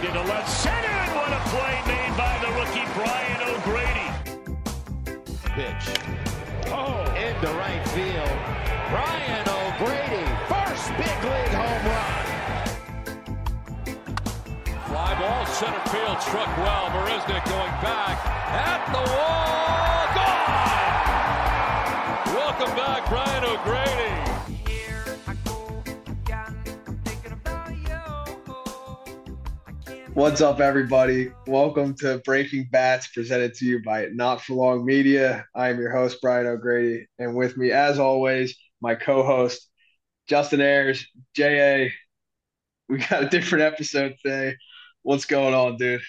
lined 0.00 0.16
into 0.16 0.28
left 0.28 0.48
center, 0.48 0.88
and 0.88 1.14
what 1.14 1.32
a 1.32 1.40
play 1.48 1.82
made 1.86 2.16
by 2.16 2.38
the 2.40 2.48
rookie 2.58 2.86
Brian 2.94 3.40
O'Grady. 3.48 4.10
Pitch. 5.54 5.84
Oh, 6.68 7.04
into 7.16 7.48
right 7.54 7.88
field. 7.88 8.38
Brian 8.90 9.48
O'Grady, 9.48 10.26
first 10.48 10.88
big 10.96 11.24
league 11.24 11.54
home 11.54 11.84
run. 11.86 12.26
Fly 14.88 15.14
ball, 15.18 15.46
center 15.46 15.88
field, 15.90 16.20
struck 16.22 16.56
well. 16.58 16.90
Marisnick 16.90 17.44
going 17.46 17.76
back 17.82 18.26
at 18.26 18.92
the 18.92 19.10
wall. 19.12 19.89
What's 30.14 30.40
up, 30.40 30.58
everybody? 30.58 31.30
Welcome 31.46 31.94
to 31.98 32.18
Breaking 32.24 32.68
Bats, 32.72 33.06
presented 33.06 33.54
to 33.54 33.64
you 33.64 33.80
by 33.80 34.08
Not 34.12 34.42
For 34.42 34.54
Long 34.54 34.84
Media. 34.84 35.46
I 35.54 35.68
am 35.68 35.78
your 35.78 35.92
host, 35.92 36.18
Brian 36.20 36.48
O'Grady, 36.48 37.06
and 37.20 37.36
with 37.36 37.56
me, 37.56 37.70
as 37.70 38.00
always, 38.00 38.56
my 38.80 38.96
co-host, 38.96 39.68
Justin 40.28 40.60
Ayers. 40.60 41.06
Ja, 41.36 41.86
we 42.88 42.98
got 42.98 43.22
a 43.22 43.28
different 43.28 43.62
episode 43.62 44.16
today. 44.20 44.56
What's 45.02 45.26
going 45.26 45.54
on, 45.54 45.76
dude? 45.76 46.02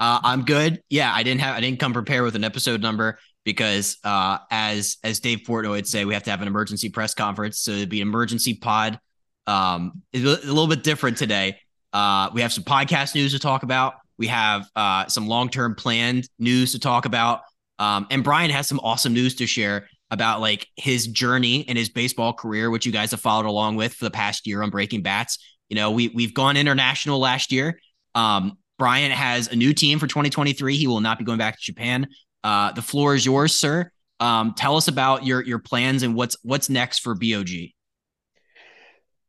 Uh, 0.00 0.18
I'm 0.24 0.44
good. 0.44 0.82
Yeah, 0.90 1.12
I 1.14 1.22
didn't 1.22 1.42
have 1.42 1.56
I 1.56 1.60
didn't 1.60 1.78
come 1.78 1.92
prepared 1.92 2.24
with 2.24 2.34
an 2.34 2.42
episode 2.42 2.82
number 2.82 3.20
because 3.44 3.98
uh, 4.02 4.38
as 4.50 4.96
as 5.04 5.20
Dave 5.20 5.42
Portnoy 5.46 5.70
would 5.70 5.86
say, 5.86 6.04
we 6.04 6.14
have 6.14 6.24
to 6.24 6.30
have 6.32 6.42
an 6.42 6.48
emergency 6.48 6.90
press 6.90 7.14
conference. 7.14 7.60
So 7.60 7.70
it'd 7.70 7.88
be 7.88 8.02
an 8.02 8.08
emergency 8.08 8.54
pod. 8.54 8.98
Um, 9.46 10.02
a 10.12 10.18
little 10.18 10.66
bit 10.66 10.82
different 10.82 11.18
today. 11.18 11.58
Uh, 11.92 12.30
we 12.32 12.40
have 12.40 12.52
some 12.52 12.64
podcast 12.64 13.14
news 13.14 13.32
to 13.32 13.38
talk 13.38 13.62
about. 13.62 13.94
We 14.18 14.26
have 14.28 14.68
uh, 14.76 15.06
some 15.06 15.26
long 15.26 15.48
term 15.48 15.74
planned 15.74 16.28
news 16.38 16.72
to 16.72 16.78
talk 16.78 17.04
about. 17.04 17.40
Um, 17.78 18.06
and 18.10 18.22
Brian 18.22 18.50
has 18.50 18.68
some 18.68 18.80
awesome 18.80 19.12
news 19.12 19.34
to 19.36 19.46
share 19.46 19.88
about 20.10 20.40
like 20.40 20.68
his 20.76 21.06
journey 21.06 21.64
and 21.68 21.76
his 21.76 21.88
baseball 21.88 22.32
career, 22.32 22.70
which 22.70 22.86
you 22.86 22.92
guys 22.92 23.10
have 23.10 23.20
followed 23.20 23.46
along 23.46 23.76
with 23.76 23.94
for 23.94 24.04
the 24.04 24.10
past 24.10 24.46
year 24.46 24.62
on 24.62 24.70
Breaking 24.70 25.02
Bats. 25.02 25.38
You 25.68 25.76
know, 25.76 25.90
we 25.90 26.08
we've 26.08 26.34
gone 26.34 26.56
international 26.56 27.18
last 27.18 27.50
year. 27.50 27.80
Um, 28.14 28.58
Brian 28.78 29.10
has 29.10 29.48
a 29.48 29.56
new 29.56 29.72
team 29.72 29.98
for 29.98 30.06
2023. 30.06 30.76
He 30.76 30.86
will 30.86 31.00
not 31.00 31.18
be 31.18 31.24
going 31.24 31.38
back 31.38 31.56
to 31.56 31.62
Japan. 31.62 32.08
Uh, 32.44 32.72
the 32.72 32.82
floor 32.82 33.14
is 33.14 33.24
yours, 33.24 33.54
sir. 33.54 33.90
Um, 34.20 34.54
tell 34.56 34.76
us 34.76 34.88
about 34.88 35.24
your 35.24 35.42
your 35.42 35.58
plans 35.58 36.02
and 36.02 36.14
what's 36.14 36.36
what's 36.42 36.68
next 36.68 37.00
for 37.00 37.14
BOG. 37.14 37.48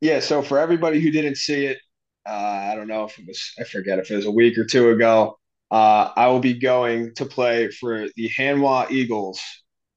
Yeah, 0.02 0.20
so 0.20 0.42
for 0.42 0.60
everybody 0.60 1.00
who 1.00 1.12
didn't 1.12 1.38
see 1.38 1.66
it, 1.66 1.78
uh, 2.26 2.30
I 2.72 2.76
don't 2.76 2.88
know 2.88 3.06
if 3.06 3.18
it 3.20 3.28
was, 3.28 3.54
I 3.60 3.64
forget 3.64 4.00
if 4.00 4.10
it 4.12 4.16
was 4.16 4.26
a 4.26 4.32
week 4.32 4.58
or 4.58 4.66
two 4.66 4.90
ago. 4.90 5.38
Uh, 5.72 6.12
I 6.16 6.28
will 6.28 6.40
be 6.40 6.54
going 6.54 7.16
to 7.16 7.26
play 7.26 7.70
for 7.70 8.08
the 8.16 8.30
Hanwha 8.30 8.92
Eagles 8.92 9.42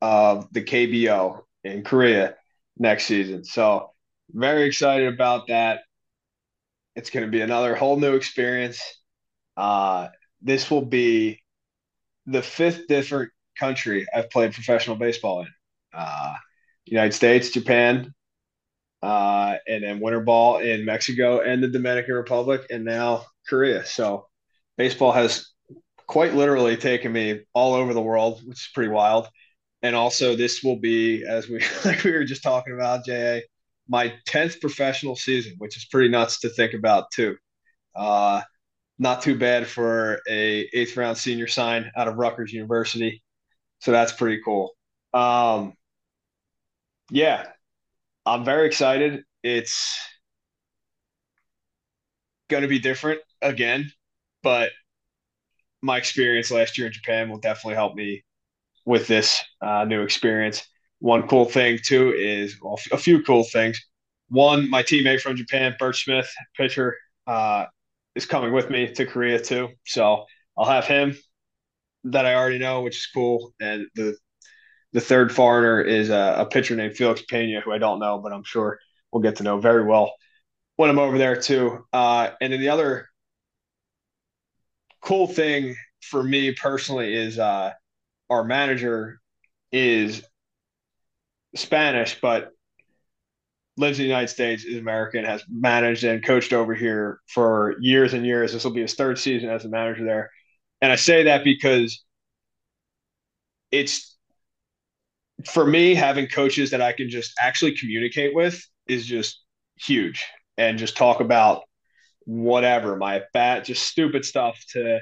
of 0.01 0.51
the 0.53 0.63
KBO 0.63 1.43
in 1.65 1.85
Korea 1.85 2.35
next 2.79 3.05
season. 3.05 3.45
So, 3.45 3.91
very 4.31 4.65
excited 4.65 5.13
about 5.13 5.49
that. 5.49 5.81
It's 6.95 7.11
going 7.11 7.27
to 7.27 7.31
be 7.31 7.43
another 7.43 7.75
whole 7.75 7.99
new 7.99 8.15
experience. 8.15 8.81
Uh, 9.57 10.09
this 10.41 10.71
will 10.71 10.85
be 10.85 11.43
the 12.27 12.43
fifth 12.43 12.87
different 12.89 13.31
country 13.59 14.07
I've 14.15 14.31
played 14.31 14.53
professional 14.53 14.97
baseball 14.97 15.41
in. 15.43 15.49
Uh, 15.93 16.35
United 16.87 17.13
States, 17.13 17.51
Japan, 17.51 18.15
uh, 19.57 19.73
and 19.73 19.85
then 19.85 20.01
winter 20.01 20.21
ball 20.21 20.59
in 20.59 20.85
Mexico 20.85 21.41
and 21.41 21.63
the 21.63 21.69
Dominican 21.69 22.15
Republic, 22.15 22.67
and 22.71 22.85
now 22.85 23.25
Korea. 23.49 23.85
So 23.85 24.27
baseball 24.77 25.13
has 25.13 25.51
quite 26.07 26.35
literally 26.35 26.77
taken 26.77 27.13
me 27.13 27.41
all 27.53 27.75
over 27.75 27.93
the 27.95 28.03
world, 28.03 28.43
which 28.45 28.59
is 28.59 28.69
pretty 28.75 28.91
wild. 28.91 29.29
And 29.83 29.95
also, 29.95 30.37
this 30.37 30.63
will 30.63 30.77
be, 30.77 31.25
as 31.25 31.49
we 31.49 31.63
like 31.85 32.03
we 32.05 32.13
were 32.13 32.25
just 32.25 32.43
talking 32.43 32.75
about, 32.75 33.07
Ja, 33.07 33.41
my 33.89 34.15
tenth 34.27 34.61
professional 34.61 35.17
season, 35.17 35.55
which 35.59 35.77
is 35.77 35.85
pretty 35.87 36.09
nuts 36.09 36.41
to 36.41 36.49
think 36.49 36.75
about 36.75 37.11
too. 37.13 37.37
Uh, 37.95 38.43
not 38.99 39.23
too 39.23 39.39
bad 39.39 39.67
for 39.67 40.21
a 40.29 40.69
eighth 40.73 40.97
round 40.97 41.19
senior 41.19 41.47
sign 41.47 41.91
out 41.97 42.09
of 42.09 42.17
Rutgers 42.17 42.53
University, 42.53 43.23
so 43.81 43.93
that's 43.93 44.13
pretty 44.13 44.41
cool. 44.45 44.73
Um, 45.13 45.75
yeah, 47.11 47.47
I'm 48.25 48.45
very 48.45 48.67
excited. 48.67 49.23
It's 49.47 49.97
going 52.51 52.63
to 52.63 52.69
be 52.69 52.81
different 52.81 53.21
again, 53.41 53.93
but 54.43 54.73
my 55.83 55.99
experience 55.99 56.51
last 56.51 56.77
year 56.77 56.89
in 56.89 56.93
Japan 56.93 57.31
will 57.31 57.39
definitely 57.39 57.77
help 57.77 57.95
me 57.95 58.25
with 58.85 59.07
this 59.07 59.41
uh, 59.61 59.85
new 59.85 60.03
experience. 60.03 60.67
One 60.99 61.29
cool 61.29 61.45
thing 61.45 61.79
too 61.81 62.13
is 62.13 62.57
well, 62.61 62.77
a 62.91 62.99
few 62.99 63.23
cool 63.23 63.45
things. 63.45 63.81
One, 64.31 64.69
my 64.69 64.83
teammate 64.83 65.21
from 65.21 65.37
Japan, 65.37 65.77
Bert 65.79 65.95
Smith, 65.95 66.29
pitcher, 66.57 66.97
uh, 67.29 67.67
is 68.17 68.27
coming 68.27 68.53
with 68.53 68.69
me 68.69 68.93
to 68.95 69.07
Korea 69.07 69.39
too. 69.41 69.69
So 69.85 70.25
I'll 70.59 70.67
have 70.67 70.87
him 70.87 71.17
that 72.03 72.27
I 72.27 72.35
already 72.35 72.59
know, 72.59 72.83
which 72.83 72.97
is 72.97 73.09
cool. 73.15 73.55
And 73.61 73.87
the 73.95 74.17
the 74.93 75.01
third 75.01 75.33
foreigner 75.33 75.83
is 75.83 76.11
a, 76.11 76.35
a 76.39 76.47
pitcher 76.47 76.75
named 76.75 76.97
Felix 76.97 77.23
Pena, 77.29 77.61
who 77.61 77.73
I 77.73 77.79
don't 77.79 78.01
know, 78.01 78.19
but 78.19 78.33
I'm 78.33 78.43
sure 78.43 78.81
we'll 79.13 79.23
get 79.23 79.37
to 79.37 79.43
know 79.43 79.59
very 79.59 79.85
well 79.85 80.13
when 80.77 80.91
I'm 80.91 80.99
over 80.99 81.19
there 81.19 81.41
too. 81.41 81.85
Uh, 81.93 82.31
and 82.41 82.53
then 82.53 82.61
the 82.61 82.69
other 82.69 83.09
cool 85.01 85.27
thing 85.27 85.77
for 86.03 86.23
me 86.23 86.53
personally 86.53 87.15
is 87.15 87.39
uh, 87.39 87.73
our 88.31 88.45
manager 88.45 89.21
is 89.73 90.25
Spanish, 91.55 92.21
but 92.21 92.51
lives 93.77 93.99
in 93.99 94.05
the 94.05 94.09
United 94.09 94.29
States, 94.29 94.65
is 94.65 94.79
American, 94.79 95.25
has 95.25 95.45
managed 95.49 96.05
and 96.05 96.25
coached 96.25 96.53
over 96.53 96.75
here 96.75 97.21
for 97.29 97.77
years 97.81 98.15
and 98.15 98.25
years. 98.25 98.53
This 98.53 98.65
will 98.65 98.73
be 98.73 98.81
his 98.81 98.95
third 98.95 99.19
season 99.19 99.51
as 99.51 99.65
a 99.65 99.69
manager 99.69 100.05
there. 100.05 100.31
And 100.81 100.93
I 100.93 100.97
say 100.97 101.25
that 101.25 101.45
because 101.45 102.05
it's 103.71 104.17
for 105.45 105.67
me, 105.67 105.95
having 105.95 106.27
coaches 106.27 106.71
that 106.71 106.81
I 106.81 106.93
can 106.93 107.11
just 107.11 107.33
actually 107.41 107.77
communicate 107.77 108.35
with 108.35 108.63
is 108.89 109.07
just 109.07 109.43
huge. 109.77 110.25
And 110.59 110.79
just 110.79 110.97
talk 110.97 111.21
about 111.21 111.63
whatever, 112.25 112.97
my 112.97 113.23
bat, 113.33 113.65
just 113.65 113.87
stupid 113.87 114.25
stuff 114.25 114.63
to 114.73 115.01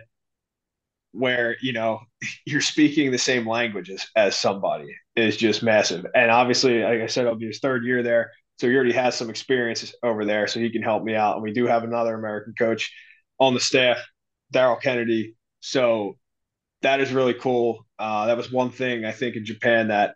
where, 1.13 1.57
you 1.61 1.73
know, 1.73 2.01
you're 2.47 2.61
speaking 2.61 3.11
the 3.11 3.19
same 3.19 3.49
language 3.49 3.91
as, 3.91 4.07
as 4.17 4.37
somebody 4.37 4.95
is 5.17 5.37
just 5.37 5.63
massive. 5.63 6.07
And 6.15 6.31
obviously, 6.31 6.83
like 6.83 7.01
I 7.01 7.07
said, 7.07 7.27
it'll 7.27 7.39
be 7.39 7.47
his 7.47 7.61
third 7.61 7.85
year 7.85 8.03
there. 8.03 8.33
So 8.59 8.69
he 8.69 8.75
already 8.75 8.93
has 8.93 9.17
some 9.17 9.31
experience 9.31 9.95
over 10.03 10.25
there. 10.25 10.47
So 10.47 10.61
he 10.61 10.71
can 10.71 10.83
help 10.83 11.03
me 11.03 11.15
out. 11.15 11.35
And 11.35 11.43
we 11.43 11.53
do 11.53 11.67
have 11.67 11.85
another 11.85 12.15
American 12.15 12.55
coach 12.57 12.93
on 13.39 13.55
the 13.55 13.61
staff, 13.61 13.99
Darryl 14.53 14.81
Kennedy. 14.81 15.35
So 15.61 16.19
that 16.83 17.01
is 17.01 17.13
really 17.13 17.35
cool. 17.35 17.87
Uh, 17.99 18.27
that 18.27 18.37
was 18.37 18.53
one 18.53 18.71
thing 18.71 19.05
I 19.05 19.13
think 19.13 19.37
in 19.37 19.45
Japan 19.45 19.89
that 19.89 20.15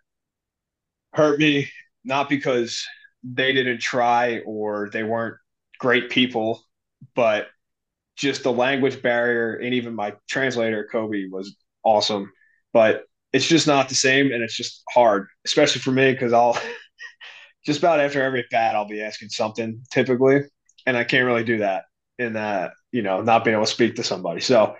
hurt 1.13 1.39
me 1.39 1.69
not 2.03 2.29
because 2.29 2.85
they 3.23 3.53
didn't 3.53 3.81
try 3.81 4.39
or 4.45 4.89
they 4.91 5.03
weren't 5.03 5.35
great 5.79 6.09
people, 6.09 6.63
but 7.15 7.47
just 8.15 8.43
the 8.43 8.51
language 8.51 9.01
barrier 9.01 9.55
and 9.55 9.73
even 9.73 9.95
my 9.95 10.13
translator 10.29 10.87
Kobe 10.91 11.27
was 11.31 11.55
awesome, 11.83 12.31
but 12.73 13.03
it's 13.31 13.47
just 13.47 13.67
not 13.67 13.89
the 13.89 13.95
same 13.95 14.31
and 14.31 14.43
it's 14.43 14.55
just 14.55 14.83
hard, 14.93 15.27
especially 15.45 15.81
for 15.81 15.91
me 15.91 16.11
because 16.11 16.33
I'll 16.33 16.59
just 17.65 17.79
about 17.79 17.99
after 17.99 18.21
every 18.21 18.45
bat 18.51 18.75
I'll 18.75 18.87
be 18.87 19.01
asking 19.01 19.29
something 19.29 19.81
typically, 19.91 20.41
and 20.85 20.97
I 20.97 21.03
can't 21.03 21.25
really 21.25 21.43
do 21.43 21.59
that 21.59 21.83
in 22.17 22.33
that 22.33 22.71
you 22.91 23.01
know 23.01 23.21
not 23.21 23.43
being 23.43 23.55
able 23.55 23.65
to 23.65 23.71
speak 23.71 23.95
to 23.95 24.03
somebody. 24.03 24.41
So 24.41 24.75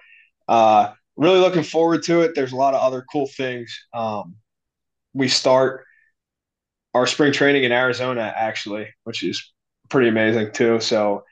uh, 0.47 0.93
really 1.15 1.39
looking 1.39 1.63
forward 1.63 2.03
to 2.03 2.21
it. 2.21 2.33
There's 2.35 2.51
a 2.53 2.57
lot 2.57 2.73
of 2.73 2.81
other 2.81 3.05
cool 3.11 3.27
things. 3.27 3.77
Um, 3.93 4.35
we 5.13 5.27
start 5.27 5.85
our 6.93 7.07
spring 7.07 7.33
training 7.33 7.63
in 7.63 7.71
Arizona, 7.71 8.33
actually, 8.35 8.87
which 9.03 9.23
is 9.23 9.53
pretty 9.89 10.09
amazing 10.09 10.51
too. 10.51 10.79
So 10.79 11.23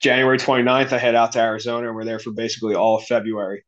January 0.00 0.38
29th, 0.38 0.92
I 0.92 0.98
head 0.98 1.14
out 1.14 1.32
to 1.32 1.40
Arizona 1.40 1.92
we're 1.92 2.04
there 2.04 2.18
for 2.18 2.30
basically 2.30 2.74
all 2.74 2.98
of 2.98 3.04
February 3.04 3.64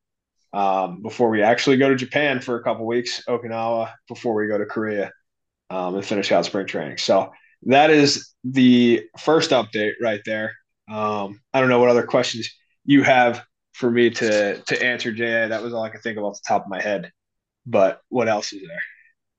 um, 0.53 1.03
before 1.03 1.31
we 1.31 1.43
actually 1.43 1.77
go 1.77 1.89
to 1.89 1.97
Japan 1.97 2.41
for 2.41 2.57
a 2.57 2.63
couple 2.63 2.87
weeks, 2.87 3.23
Okinawa, 3.29 3.93
before 4.09 4.35
we 4.35 4.49
go 4.49 4.59
to 4.59 4.67
Korea 4.67 5.11
um, 5.71 5.95
and 5.95 6.05
finish 6.05 6.33
out 6.33 6.45
spring 6.45 6.67
training. 6.67 6.99
So 6.99 7.33
that 7.65 7.91
is 7.91 8.35
the 8.45 9.05
first 9.19 9.51
update 9.51 9.95
right 10.01 10.21
there. 10.25 10.55
Um, 10.89 11.41
I 11.53 11.61
don't 11.61 11.69
know 11.69 11.79
what 11.79 11.89
other 11.89 12.03
questions 12.03 12.49
you 12.85 13.03
have 13.03 13.45
for 13.73 13.91
me 13.91 14.11
to 14.11 14.61
to 14.61 14.83
answer, 14.83 15.11
Ja. 15.11 15.49
That 15.49 15.63
was 15.63 15.73
all 15.73 15.83
I 15.83 15.91
could 15.91 16.03
think 16.03 16.19
of 16.19 16.25
off 16.25 16.41
the 16.43 16.49
top 16.49 16.65
of 16.65 16.69
my 16.69 16.83
head. 16.83 17.13
But 17.67 18.01
what 18.09 18.29
else 18.29 18.53
is 18.53 18.63
there? 18.67 18.83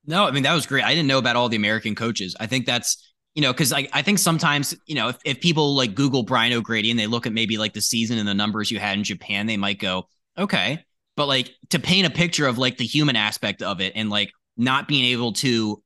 No, 0.05 0.25
I 0.25 0.31
mean 0.31 0.43
that 0.43 0.53
was 0.53 0.65
great. 0.65 0.83
I 0.83 0.91
didn't 0.91 1.07
know 1.07 1.19
about 1.19 1.35
all 1.35 1.49
the 1.49 1.57
American 1.57 1.95
coaches. 1.95 2.35
I 2.39 2.47
think 2.47 2.65
that's 2.65 3.11
you 3.35 3.41
know, 3.41 3.53
because 3.53 3.71
like 3.71 3.89
I 3.93 4.01
think 4.01 4.19
sometimes, 4.19 4.75
you 4.85 4.95
know, 4.95 5.09
if, 5.09 5.17
if 5.23 5.39
people 5.39 5.75
like 5.75 5.95
Google 5.95 6.23
Brian 6.23 6.51
O'Grady 6.53 6.91
and 6.91 6.99
they 6.99 7.07
look 7.07 7.25
at 7.25 7.33
maybe 7.33 7.57
like 7.57 7.73
the 7.73 7.81
season 7.81 8.17
and 8.17 8.27
the 8.27 8.33
numbers 8.33 8.71
you 8.71 8.79
had 8.79 8.97
in 8.97 9.03
Japan, 9.03 9.45
they 9.47 9.57
might 9.57 9.79
go, 9.79 10.07
okay. 10.37 10.83
But 11.15 11.27
like 11.27 11.51
to 11.69 11.79
paint 11.79 12.07
a 12.07 12.09
picture 12.09 12.47
of 12.47 12.57
like 12.57 12.77
the 12.77 12.85
human 12.85 13.15
aspect 13.15 13.61
of 13.61 13.79
it 13.79 13.93
and 13.95 14.09
like 14.09 14.31
not 14.57 14.87
being 14.87 15.05
able 15.05 15.33
to 15.33 15.81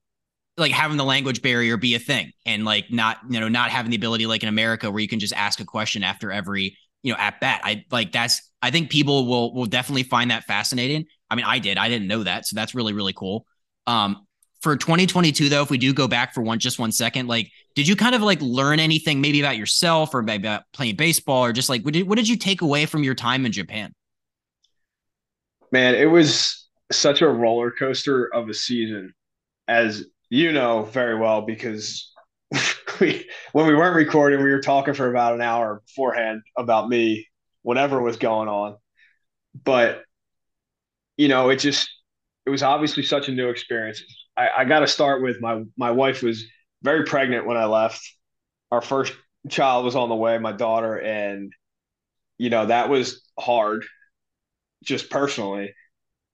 like 0.58 0.72
having 0.72 0.98
the 0.98 1.04
language 1.04 1.42
barrier 1.42 1.78
be 1.78 1.96
a 1.96 2.00
thing 2.00 2.32
and 2.46 2.66
like 2.66 2.86
not, 2.90 3.18
you 3.30 3.40
know, 3.40 3.50
not 3.50 3.70
having 3.70 3.92
the 3.92 3.98
ability 3.98 4.26
like 4.26 4.42
in 4.42 4.50
America 4.50 4.90
where 4.90 5.02
you 5.02 5.08
can 5.08 5.20
just 5.20 5.34
ask 5.34 5.60
a 5.60 5.66
question 5.66 6.04
after 6.04 6.32
every, 6.32 6.78
you 7.04 7.12
know, 7.12 7.20
at 7.20 7.40
bat. 7.42 7.62
I 7.64 7.84
like 7.92 8.12
that's 8.12 8.42
I 8.62 8.72
think 8.72 8.90
people 8.90 9.28
will 9.28 9.54
will 9.54 9.66
definitely 9.66 10.04
find 10.04 10.32
that 10.32 10.46
fascinating. 10.46 11.06
I 11.30 11.36
mean, 11.36 11.46
I 11.46 11.60
did. 11.60 11.78
I 11.78 11.90
didn't 11.90 12.08
know 12.08 12.24
that. 12.24 12.48
So 12.48 12.56
that's 12.56 12.74
really, 12.74 12.94
really 12.94 13.14
cool. 13.14 13.46
Um, 13.88 14.26
for 14.62 14.76
2022 14.76 15.48
though 15.48 15.62
if 15.62 15.70
we 15.70 15.78
do 15.78 15.94
go 15.94 16.08
back 16.08 16.34
for 16.34 16.42
one 16.42 16.58
just 16.58 16.80
one 16.80 16.92
second 16.92 17.28
like 17.28 17.52
did 17.76 17.88
you 17.88 17.96
kind 17.96 18.16
of 18.16 18.24
like 18.24 18.42
learn 18.42 18.80
anything 18.80 19.22
maybe 19.22 19.40
about 19.40 19.58
yourself 19.58 20.12
or 20.16 20.24
maybe 20.24 20.48
about 20.48 20.64
playing 20.74 20.96
baseball 20.96 21.46
or 21.46 21.54
just 21.54 21.70
like 21.70 21.84
what 21.84 21.94
did, 21.94 22.10
what 22.10 22.16
did 22.16 22.28
you 22.28 22.36
take 22.36 22.64
away 22.64 22.88
from 22.88 23.04
your 23.04 23.14
time 23.14 23.46
in 23.46 23.52
japan? 23.52 23.94
Man 25.72 25.94
it 25.94 26.10
was 26.10 26.68
such 26.92 27.22
a 27.22 27.28
roller 27.28 27.70
coaster 27.70 28.34
of 28.34 28.50
a 28.50 28.56
season 28.56 29.14
as 29.68 30.06
you 30.30 30.52
know 30.52 30.84
very 30.84 31.16
well 31.16 31.42
because 31.42 32.12
we 33.00 33.30
when 33.52 33.68
we 33.68 33.76
weren't 33.76 33.96
recording 33.96 34.42
we 34.44 34.50
were 34.50 34.62
talking 34.62 34.96
for 34.96 35.10
about 35.10 35.36
an 35.36 35.42
hour 35.42 35.82
beforehand 35.86 36.42
about 36.58 36.90
me 36.90 37.28
whatever 37.62 38.02
was 38.02 38.18
going 38.18 38.48
on. 38.48 38.78
But 39.64 40.04
you 41.18 41.28
know 41.28 41.50
it 41.50 41.58
just 41.58 41.90
it 42.46 42.50
was 42.50 42.64
obviously 42.64 43.04
such 43.04 43.28
a 43.28 43.32
new 43.32 43.50
experience 43.50 44.04
I, 44.38 44.50
I 44.58 44.66
got 44.66 44.80
to 44.80 44.88
start 44.88 45.22
with 45.22 45.42
my 45.42 45.64
my 45.78 45.92
wife 45.92 46.22
was 46.22 46.46
very 46.82 47.06
pregnant 47.06 47.46
when 47.46 47.58
I 47.58 47.66
left. 47.66 48.02
Our 48.72 48.82
first 48.82 49.14
child 49.50 49.86
was 49.86 49.96
on 49.96 50.10
the 50.10 50.16
way, 50.16 50.38
my 50.38 50.52
daughter, 50.52 50.98
and 51.00 51.54
you 52.38 52.50
know 52.50 52.66
that 52.66 52.90
was 52.90 53.24
hard, 53.40 53.86
just 54.84 55.10
personally, 55.10 55.74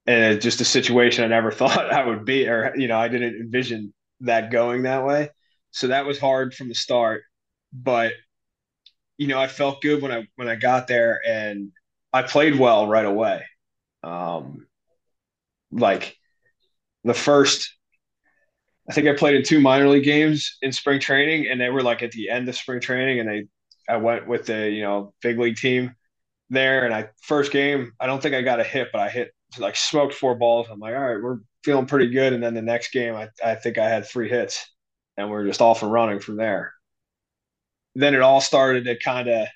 and 0.07 0.41
just 0.41 0.61
a 0.61 0.65
situation 0.65 1.23
I 1.23 1.27
never 1.27 1.51
thought 1.51 1.93
I 1.93 2.05
would 2.05 2.25
be, 2.25 2.47
or 2.47 2.73
you 2.75 2.87
know 2.87 2.97
I 2.97 3.07
didn't 3.07 3.35
envision 3.35 3.93
that 4.21 4.51
going 4.51 4.83
that 4.83 5.05
way. 5.05 5.29
So 5.71 5.87
that 5.87 6.05
was 6.05 6.19
hard 6.19 6.53
from 6.53 6.67
the 6.67 6.75
start, 6.75 7.23
but 7.73 8.13
you 9.17 9.27
know 9.27 9.39
I 9.39 9.47
felt 9.47 9.81
good 9.81 10.01
when 10.01 10.11
I 10.11 10.27
when 10.35 10.47
I 10.47 10.55
got 10.55 10.87
there, 10.87 11.19
and 11.27 11.71
I 12.13 12.23
played 12.23 12.57
well 12.57 12.87
right 12.87 13.05
away. 13.05 13.43
Um, 14.03 14.65
like 15.71 16.17
the 17.03 17.13
first 17.13 17.73
I 18.89 18.93
think 18.93 19.07
I 19.07 19.15
played 19.15 19.35
in 19.35 19.43
two 19.43 19.59
minor 19.59 19.87
league 19.87 20.03
games 20.03 20.57
in 20.61 20.71
spring 20.71 20.99
training, 20.99 21.47
and 21.47 21.61
they 21.61 21.69
were 21.69 21.83
like 21.83 22.03
at 22.03 22.11
the 22.11 22.29
end 22.29 22.49
of 22.49 22.55
spring 22.55 22.81
training, 22.81 23.19
and 23.19 23.29
they 23.29 23.47
I 23.87 23.97
went 23.97 24.27
with 24.27 24.45
the 24.45 24.69
you 24.69 24.81
know 24.81 25.13
big 25.21 25.39
league 25.39 25.55
team 25.55 25.95
there, 26.49 26.85
and 26.85 26.93
I 26.93 27.09
first 27.21 27.51
game 27.51 27.93
I 27.99 28.07
don't 28.07 28.21
think 28.21 28.35
I 28.35 28.41
got 28.41 28.59
a 28.59 28.63
hit, 28.63 28.89
but 28.91 29.01
I 29.01 29.09
hit 29.09 29.31
like 29.59 29.75
smoked 29.75 30.13
four 30.13 30.35
balls. 30.35 30.67
I'm 30.69 30.79
like, 30.79 30.95
all 30.95 31.01
right, 31.01 31.21
we're 31.21 31.39
feeling 31.63 31.85
pretty 31.85 32.09
good, 32.09 32.33
and 32.33 32.43
then 32.43 32.53
the 32.53 32.61
next 32.61 32.91
game 32.91 33.15
I 33.15 33.29
I 33.43 33.55
think 33.55 33.77
I 33.77 33.87
had 33.87 34.05
three 34.07 34.29
hits, 34.29 34.67
and 35.17 35.29
we 35.29 35.37
are 35.37 35.45
just 35.47 35.61
off 35.61 35.83
and 35.83 35.91
running 35.91 36.19
from 36.19 36.37
there. 36.37 36.73
Then 37.95 38.15
it 38.15 38.21
all 38.21 38.41
started 38.41 38.85
to 38.85 38.97
kind 38.97 39.29
of. 39.29 39.47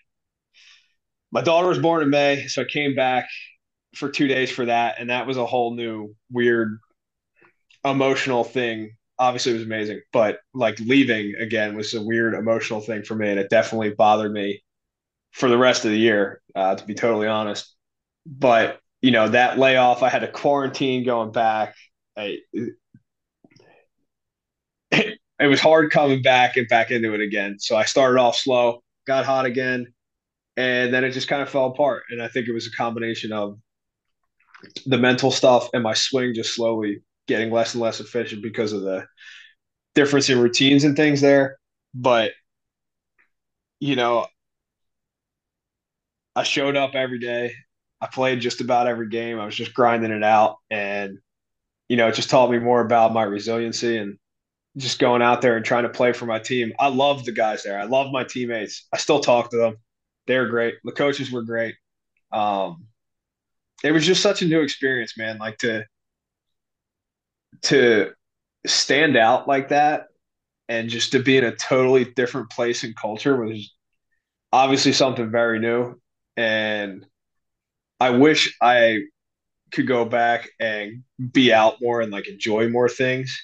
My 1.31 1.41
daughter 1.41 1.67
was 1.67 1.79
born 1.79 2.03
in 2.03 2.09
May, 2.09 2.47
so 2.47 2.61
I 2.61 2.65
came 2.65 2.95
back 2.95 3.27
for 3.95 4.09
two 4.09 4.27
days 4.27 4.51
for 4.51 4.65
that, 4.65 4.95
and 4.99 5.09
that 5.09 5.27
was 5.27 5.37
a 5.37 5.45
whole 5.45 5.73
new 5.75 6.15
weird 6.31 6.79
emotional 7.83 8.43
thing 8.43 8.95
obviously 9.17 9.51
it 9.51 9.55
was 9.55 9.63
amazing, 9.63 10.01
but 10.11 10.39
like 10.53 10.79
leaving 10.79 11.35
again 11.39 11.75
was 11.75 11.93
a 11.93 12.01
weird 12.01 12.33
emotional 12.33 12.81
thing 12.81 13.03
for 13.03 13.15
me, 13.15 13.29
and 13.29 13.39
it 13.39 13.49
definitely 13.49 13.91
bothered 13.91 14.31
me 14.31 14.61
for 15.31 15.49
the 15.49 15.57
rest 15.57 15.85
of 15.85 15.91
the 15.91 15.97
year, 15.97 16.41
uh, 16.55 16.75
to 16.75 16.85
be 16.85 16.93
totally 16.93 17.27
honest. 17.27 17.75
But 18.25 18.79
you 19.01 19.11
know 19.11 19.29
that 19.29 19.57
layoff, 19.59 20.03
I 20.03 20.09
had 20.09 20.19
to 20.19 20.27
quarantine 20.27 21.05
going 21.05 21.31
back. 21.31 21.75
I, 22.17 22.39
it, 22.53 22.73
it 25.39 25.47
was 25.47 25.59
hard 25.59 25.91
coming 25.91 26.21
back 26.21 26.57
and 26.57 26.67
back 26.67 26.91
into 26.91 27.13
it 27.13 27.21
again. 27.21 27.57
So 27.59 27.75
I 27.75 27.85
started 27.85 28.19
off 28.19 28.35
slow, 28.35 28.83
got 29.07 29.25
hot 29.25 29.45
again, 29.45 29.87
and 30.57 30.93
then 30.93 31.03
it 31.03 31.11
just 31.11 31.27
kind 31.27 31.41
of 31.41 31.49
fell 31.49 31.67
apart. 31.67 32.03
And 32.09 32.21
I 32.21 32.27
think 32.27 32.47
it 32.47 32.53
was 32.53 32.67
a 32.67 32.71
combination 32.71 33.31
of 33.31 33.59
the 34.85 34.97
mental 34.97 35.31
stuff 35.31 35.69
and 35.73 35.83
my 35.83 35.93
swing 35.93 36.33
just 36.33 36.55
slowly 36.55 37.01
getting 37.27 37.51
less 37.51 37.73
and 37.73 37.81
less 37.81 37.99
efficient 37.99 38.41
because 38.43 38.73
of 38.73 38.81
the 38.81 39.05
difference 39.95 40.29
in 40.29 40.39
routines 40.39 40.83
and 40.83 40.95
things 40.95 41.21
there. 41.21 41.57
But 41.93 42.31
you 43.79 43.95
know, 43.95 44.27
I 46.35 46.43
showed 46.43 46.75
up 46.75 46.95
every 46.95 47.19
day. 47.19 47.53
I 48.01 48.07
played 48.07 48.41
just 48.41 48.61
about 48.61 48.87
every 48.87 49.09
game. 49.09 49.39
I 49.39 49.45
was 49.45 49.55
just 49.55 49.73
grinding 49.73 50.11
it 50.11 50.23
out, 50.23 50.57
and 50.69 51.17
you 51.87 51.97
know, 51.97 52.07
it 52.07 52.15
just 52.15 52.29
taught 52.29 52.51
me 52.51 52.59
more 52.59 52.81
about 52.81 53.13
my 53.13 53.23
resiliency 53.23 53.97
and 53.97 54.17
just 54.77 54.99
going 54.99 55.21
out 55.21 55.41
there 55.41 55.55
and 55.55 55.65
trying 55.65 55.83
to 55.83 55.89
play 55.89 56.11
for 56.11 56.25
my 56.25 56.39
team. 56.39 56.73
I 56.79 56.89
love 56.89 57.23
the 57.23 57.31
guys 57.31 57.63
there. 57.63 57.79
I 57.79 57.85
love 57.85 58.11
my 58.11 58.23
teammates. 58.23 58.87
I 58.93 58.97
still 58.97 59.19
talk 59.19 59.51
to 59.51 59.57
them. 59.57 59.77
They're 60.27 60.49
great. 60.49 60.75
The 60.83 60.91
coaches 60.91 61.31
were 61.31 61.43
great. 61.43 61.75
Um, 62.31 62.87
it 63.85 63.91
was 63.91 64.05
just 64.05 64.21
such 64.21 64.41
a 64.41 64.45
new 64.45 64.61
experience, 64.61 65.17
man. 65.17 65.37
Like 65.37 65.57
to 65.59 65.85
to 67.63 68.11
stand 68.65 69.15
out 69.15 69.47
like 69.47 69.69
that 69.69 70.07
and 70.67 70.89
just 70.89 71.11
to 71.11 71.19
be 71.19 71.37
in 71.37 71.43
a 71.43 71.55
totally 71.55 72.05
different 72.05 72.49
place 72.49 72.83
and 72.83 72.95
culture 72.95 73.35
was 73.43 73.73
obviously 74.51 74.91
something 74.91 75.29
very 75.29 75.59
new 75.59 75.95
and 76.37 77.05
i 77.99 78.09
wish 78.09 78.55
i 78.61 78.99
could 79.71 79.87
go 79.87 80.05
back 80.05 80.49
and 80.59 81.03
be 81.31 81.53
out 81.53 81.75
more 81.81 82.01
and 82.01 82.11
like 82.11 82.27
enjoy 82.27 82.69
more 82.69 82.89
things 82.89 83.39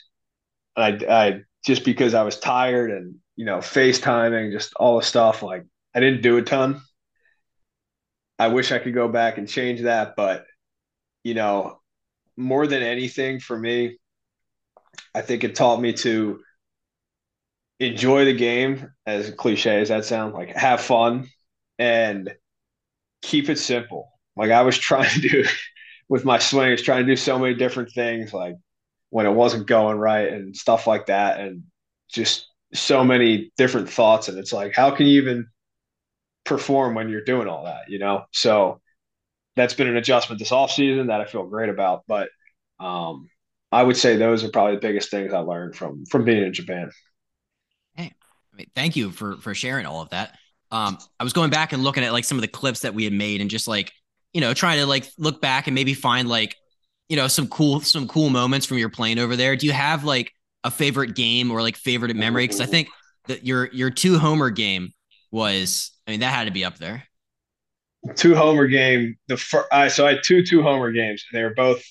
i 0.76 0.88
i 1.10 1.42
just 1.66 1.86
because 1.86 2.14
i 2.14 2.24
was 2.24 2.40
tired 2.40 2.92
and 2.92 3.16
you 3.36 3.46
know 3.46 3.58
facetiming 3.58 4.52
just 4.52 4.74
all 4.76 4.98
the 4.98 5.06
stuff 5.06 5.44
like 5.44 5.66
i 5.94 6.00
didn't 6.00 6.22
do 6.22 6.38
a 6.38 6.42
ton 6.42 6.82
i 8.42 8.48
wish 8.48 8.72
i 8.72 8.80
could 8.80 8.94
go 8.94 9.08
back 9.08 9.38
and 9.38 9.48
change 9.48 9.82
that 9.82 10.16
but 10.16 10.46
you 11.24 11.34
know 11.34 11.80
more 12.38 12.68
than 12.68 12.82
anything 12.82 13.40
for 13.40 13.58
me 13.58 13.98
I 15.14 15.22
think 15.22 15.44
it 15.44 15.56
taught 15.56 15.82
me 15.82 15.94
to 15.94 16.42
enjoy 17.80 18.26
the 18.26 18.34
game, 18.34 18.92
as 19.06 19.32
cliche 19.32 19.82
as 19.82 19.90
that 19.90 20.06
sounds, 20.06 20.34
like 20.34 20.56
have 20.56 20.82
fun 20.82 21.28
and 21.80 22.34
keep 23.22 23.50
it 23.50 23.60
simple. 23.60 24.12
Like 24.36 24.52
I 24.52 24.62
was 24.62 24.78
trying 24.80 25.10
to 25.10 25.28
do 25.28 25.46
with 26.10 26.26
my 26.26 26.40
swing, 26.40 26.68
swings, 26.68 26.82
trying 26.82 27.06
to 27.06 27.12
do 27.12 27.16
so 27.16 27.40
many 27.40 27.56
different 27.56 27.92
things, 27.92 28.34
like 28.34 28.56
when 29.10 29.26
it 29.26 29.32
wasn't 29.32 29.68
going 29.68 29.98
right 29.98 30.32
and 30.32 30.56
stuff 30.56 30.88
like 30.88 31.08
that, 31.08 31.40
and 31.40 31.64
just 32.10 32.48
so 32.74 33.04
many 33.04 33.52
different 33.58 33.90
thoughts. 33.90 34.30
And 34.30 34.38
it's 34.38 34.54
like, 34.54 34.74
how 34.74 34.92
can 34.92 35.08
you 35.08 35.22
even 35.22 35.48
perform 36.44 36.96
when 36.96 37.10
you're 37.10 37.24
doing 37.24 37.48
all 37.48 37.66
that, 37.66 37.90
you 37.90 38.00
know? 38.00 38.26
So 38.32 38.82
that's 39.56 39.74
been 39.74 39.88
an 39.88 39.98
adjustment 39.98 40.40
this 40.40 40.52
off 40.52 40.72
season 40.72 41.08
that 41.08 41.22
I 41.22 41.26
feel 41.26 41.46
great 41.46 41.70
about. 41.70 42.04
But 42.08 42.30
um, 42.80 43.30
I 43.72 43.84
would 43.84 43.98
say 43.98 44.16
those 44.16 44.44
are 44.44 44.50
probably 44.50 44.76
the 44.76 44.82
biggest 44.82 45.12
things 45.12 45.34
I 45.34 45.40
learned 45.40 45.76
from 45.76 46.06
from 46.06 46.26
being 46.26 46.44
in 46.44 46.54
Japan. 46.54 46.92
Hey, 47.96 48.14
I 48.54 48.56
mean, 48.56 48.68
thank 48.76 48.96
you 48.96 49.12
for 49.12 49.38
for 49.38 49.54
sharing 49.54 49.86
all 49.86 50.02
of 50.02 50.10
that. 50.10 50.38
Um, 50.72 50.98
I 51.20 51.24
was 51.24 51.34
going 51.34 51.50
back 51.50 51.74
and 51.74 51.84
looking 51.84 52.04
at 52.04 52.14
like 52.14 52.24
some 52.24 52.38
of 52.38 52.42
the 52.42 52.48
clips 52.48 52.82
that 52.82 52.94
we 52.94 53.04
had 53.04 53.14
made 53.14 53.42
and 53.42 53.50
just 53.50 53.68
like 53.68 53.92
you 54.34 54.42
know 54.42 54.54
trying 54.54 54.80
to 54.80 54.86
like 54.86 55.06
look 55.18 55.42
back 55.42 55.68
and 55.68 55.76
maybe 55.76 55.94
find 55.94 56.30
like 56.30 56.56
you 57.10 57.18
know 57.18 57.28
some 57.28 57.48
cool 57.48 57.82
some 57.82 58.08
cool 58.08 58.30
moments 58.30 58.66
from 58.66 58.78
your 58.78 58.90
plane 58.90 59.20
over 59.20 59.36
there. 59.36 59.56
Do 59.56 59.66
you 59.68 59.74
have 59.74 60.04
like 60.04 60.32
a 60.64 60.72
favorite 60.72 61.16
game 61.16 61.52
or 61.52 61.62
like 61.62 61.76
favorite 61.76 62.16
memory? 62.16 62.46
Because 62.46 62.62
I 62.62 62.66
think 62.66 62.90
that 63.28 63.46
your 63.46 63.72
your 63.72 63.90
two 63.90 64.18
homer 64.18 64.50
game 64.50 64.94
was 65.32 65.92
I 66.08 66.12
mean 66.12 66.20
that 66.22 66.34
had 66.34 66.46
to 66.46 66.52
be 66.52 66.66
up 66.66 66.78
there. 66.78 67.04
Two 68.16 68.36
homer 68.36 68.68
game. 68.68 69.18
The 69.28 69.38
first, 69.38 69.68
uh, 69.72 69.90
so 69.90 70.08
I 70.08 70.14
had 70.14 70.24
two 70.24 70.44
two 70.44 70.62
homer 70.64 70.92
games. 70.92 71.24
And 71.32 71.40
they 71.40 71.44
were 71.44 71.54
both 71.54 71.84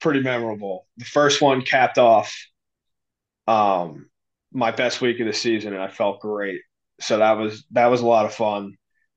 pretty 0.00 0.20
memorable. 0.20 0.86
The 0.96 1.04
first 1.04 1.40
one 1.42 1.62
capped 1.62 1.98
off 1.98 2.34
um, 3.46 4.08
my 4.52 4.70
best 4.70 5.00
week 5.00 5.20
of 5.20 5.26
the 5.26 5.32
season, 5.32 5.74
and 5.74 5.82
I 5.82 5.88
felt 5.88 6.20
great. 6.20 6.60
So 7.00 7.18
that 7.18 7.32
was 7.32 7.64
that 7.72 7.86
was 7.86 8.00
a 8.00 8.06
lot 8.06 8.26
of 8.26 8.34
fun. 8.34 8.76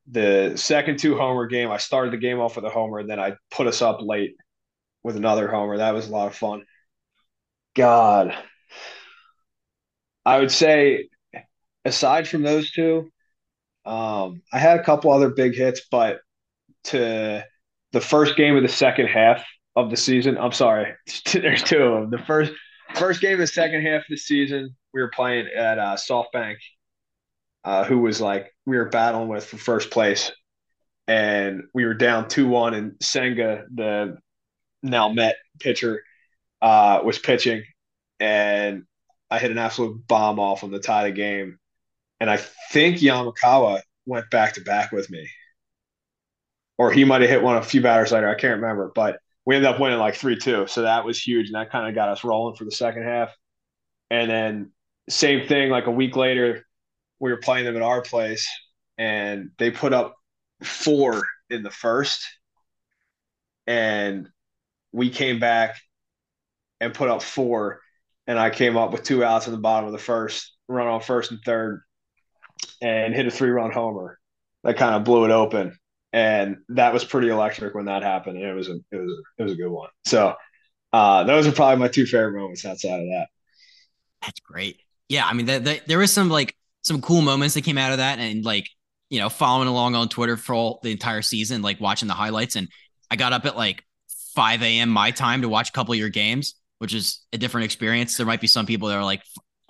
The 0.10 0.54
second 0.56 1.00
two 1.00 1.16
homer 1.18 1.48
game, 1.48 1.72
I 1.72 1.78
started 1.78 2.12
the 2.14 2.18
game 2.18 2.40
off 2.40 2.56
with 2.56 2.66
a 2.66 2.70
homer, 2.70 3.00
and 3.00 3.10
then 3.10 3.20
I 3.20 3.36
put 3.50 3.68
us 3.68 3.82
up 3.82 4.00
late 4.02 4.36
with 5.04 5.16
another 5.16 5.48
homer. 5.48 5.78
That 5.78 5.94
was 5.94 6.08
a 6.08 6.12
lot 6.12 6.28
of 6.28 6.36
fun. 6.36 6.64
God, 7.76 8.36
I 10.26 10.40
would 10.40 10.52
say 10.52 11.08
aside 11.86 12.28
from 12.28 12.44
those 12.44 12.72
two, 12.72 13.12
um, 13.86 14.42
I 14.54 14.60
had 14.60 14.80
a 14.80 14.84
couple 14.84 15.12
other 15.12 15.30
big 15.30 15.56
hits, 15.56 15.82
but 15.90 16.20
to 16.86 17.44
the 17.92 18.02
first 18.02 18.36
game 18.36 18.56
of 18.56 18.64
the 18.64 18.70
second 18.70 19.08
half, 19.08 19.44
of 19.76 19.90
the 19.90 19.98
season. 19.98 20.38
I'm 20.38 20.52
sorry, 20.52 20.94
there's 21.34 21.64
two 21.64 21.82
of 21.82 22.02
them. 22.02 22.12
The 22.20 22.26
first 22.26 22.54
first 22.96 23.22
game 23.22 23.34
of 23.34 23.40
the 23.40 23.48
second 23.48 23.86
half 23.86 24.02
of 24.02 24.10
the 24.10 24.18
season, 24.18 24.76
we 24.94 25.02
were 25.02 25.12
playing 25.14 25.48
at 25.56 25.80
uh, 25.80 25.96
SoftBank, 25.96 26.58
uh, 27.64 27.84
who 27.86 28.00
was 28.00 28.20
like 28.20 28.54
we 28.66 28.78
were 28.78 28.90
battling 28.90 29.30
with 29.30 29.46
for 29.46 29.58
first 29.58 29.92
place, 29.92 30.32
and 31.08 31.64
we 31.74 31.86
were 31.86 31.94
down 31.94 32.28
two 32.28 32.48
one, 32.48 32.74
and 32.74 32.96
Senga, 33.02 33.66
the 33.74 34.18
now 34.84 35.10
Met 35.10 35.36
pitcher, 35.60 36.02
uh, 36.62 37.02
was 37.04 37.20
pitching, 37.20 37.64
and 38.20 38.84
I 39.30 39.40
hit 39.40 39.52
an 39.52 39.58
absolute 39.58 40.06
bomb 40.08 40.40
off 40.40 40.64
on 40.64 40.72
the 40.72 40.80
tie 40.80 41.06
the 41.06 41.12
game, 41.12 41.60
and 42.22 42.30
I 42.30 42.38
think 42.72 42.98
Yamakawa 42.98 43.82
went 44.06 44.30
back 44.30 44.54
to 44.54 44.62
back 44.62 44.92
with 44.92 45.10
me, 45.10 45.28
or 46.78 46.92
he 46.92 47.04
might 47.04 47.22
have 47.22 47.30
hit 47.30 47.42
one 47.42 47.58
a 47.58 47.64
few 47.64 47.82
batters 47.82 48.12
later. 48.12 48.30
I 48.30 48.36
can't 48.36 48.62
remember, 48.62 48.92
but 48.94 49.20
we 49.44 49.56
ended 49.56 49.72
up 49.72 49.82
winning 49.82 49.98
like 49.98 50.16
three 50.16 50.38
two, 50.38 50.68
so 50.68 50.84
that 50.84 51.04
was 51.04 51.20
huge, 51.20 51.48
and 51.48 51.56
that 51.56 51.72
kind 51.72 51.90
of 51.90 51.96
got 51.96 52.10
us 52.10 52.24
rolling 52.24 52.56
for 52.56 52.64
the 52.64 52.72
second 52.72 53.04
half. 53.04 53.36
And 54.12 54.30
then 54.30 54.72
same 55.10 55.48
thing, 55.48 55.72
like 55.72 55.88
a 55.88 55.92
week 55.92 56.16
later, 56.16 56.64
we 57.20 57.32
were 57.32 57.38
playing 57.38 57.66
them 57.66 57.76
at 57.76 57.82
our 57.82 58.04
place, 58.04 58.48
and 59.00 59.50
they 59.58 59.72
put 59.72 59.92
up 59.92 60.16
four 60.64 61.24
in 61.50 61.64
the 61.64 61.72
first, 61.72 62.24
and 63.66 64.30
we 64.92 65.10
came 65.10 65.40
back 65.40 65.78
and 66.80 66.94
put 66.94 67.10
up 67.10 67.24
four, 67.24 67.82
and 68.28 68.38
I 68.38 68.52
came 68.52 68.78
up 68.78 68.92
with 68.92 69.02
two 69.02 69.24
outs 69.24 69.48
in 69.48 69.54
the 69.54 69.60
bottom 69.60 69.88
of 69.88 69.92
the 69.92 69.98
first, 69.98 70.56
run 70.68 70.86
on 70.86 71.02
first 71.02 71.32
and 71.32 71.40
third, 71.44 71.82
and 72.82 73.14
hit 73.14 73.28
a 73.28 73.32
three 73.32 73.50
run 73.50 73.72
homer. 73.72 74.20
That 74.64 74.78
kind 74.78 74.96
of 74.96 75.04
blew 75.04 75.26
it 75.26 75.32
open 75.32 75.78
and 76.14 76.58
that 76.70 76.94
was 76.94 77.06
pretty 77.06 77.30
electric 77.30 77.74
when 77.74 77.86
that 77.86 78.04
happened. 78.04 78.38
And 78.38 78.46
it 78.46 78.54
was 78.54 78.68
a 78.68 78.80
it 78.92 78.98
was 78.98 79.10
a, 79.10 79.42
it 79.42 79.44
was 79.44 79.52
a 79.54 79.56
good 79.56 79.70
one. 79.70 79.90
So 80.06 80.36
uh, 80.94 81.24
those 81.24 81.48
are 81.48 81.52
probably 81.52 81.78
my 81.80 81.88
two 81.88 82.06
favorite 82.06 82.40
moments 82.40 82.66
outside 82.66 83.00
of 83.00 83.08
that. 83.08 83.28
That's 84.22 84.40
great. 84.42 84.82
Yeah, 85.08 85.26
I 85.26 85.34
mean, 85.34 85.46
the, 85.46 85.60
the, 85.60 85.82
there 85.88 85.98
was 85.98 86.12
some 86.12 86.30
like 86.30 86.56
some 86.84 87.02
cool 87.02 87.22
moments 87.22 87.56
that 87.56 87.64
came 87.64 87.78
out 87.78 87.92
of 87.92 88.00
that, 88.00 88.20
and 88.20 88.44
like 88.44 88.68
you 89.10 89.20
know, 89.20 89.30
following 89.30 89.68
along 89.68 89.96
on 89.96 90.10
Twitter 90.10 90.38
for 90.38 90.54
all, 90.54 90.80
the 90.84 90.92
entire 90.92 91.22
season, 91.22 91.62
like 91.62 91.82
watching 91.82 92.08
the 92.08 92.14
highlights. 92.14 92.56
And 92.56 92.70
I 93.10 93.18
got 93.18 93.34
up 93.34 93.46
at 93.46 93.58
like 93.58 93.84
5 94.36 94.64
a.m. 94.64 94.90
my 94.90 95.12
time 95.12 95.42
to 95.42 95.50
watch 95.50 95.70
a 95.70 95.72
couple 95.74 95.94
of 95.94 96.00
your 96.00 96.10
games, 96.10 96.56
which 96.78 96.94
is 96.94 97.20
a 97.34 97.38
different 97.38 97.66
experience. 97.66 98.16
There 98.16 98.26
might 98.26 98.40
be 98.40 98.48
some 98.48 98.66
people 98.66 98.88
that 98.88 98.96
are 98.96 99.04
like 99.04 99.22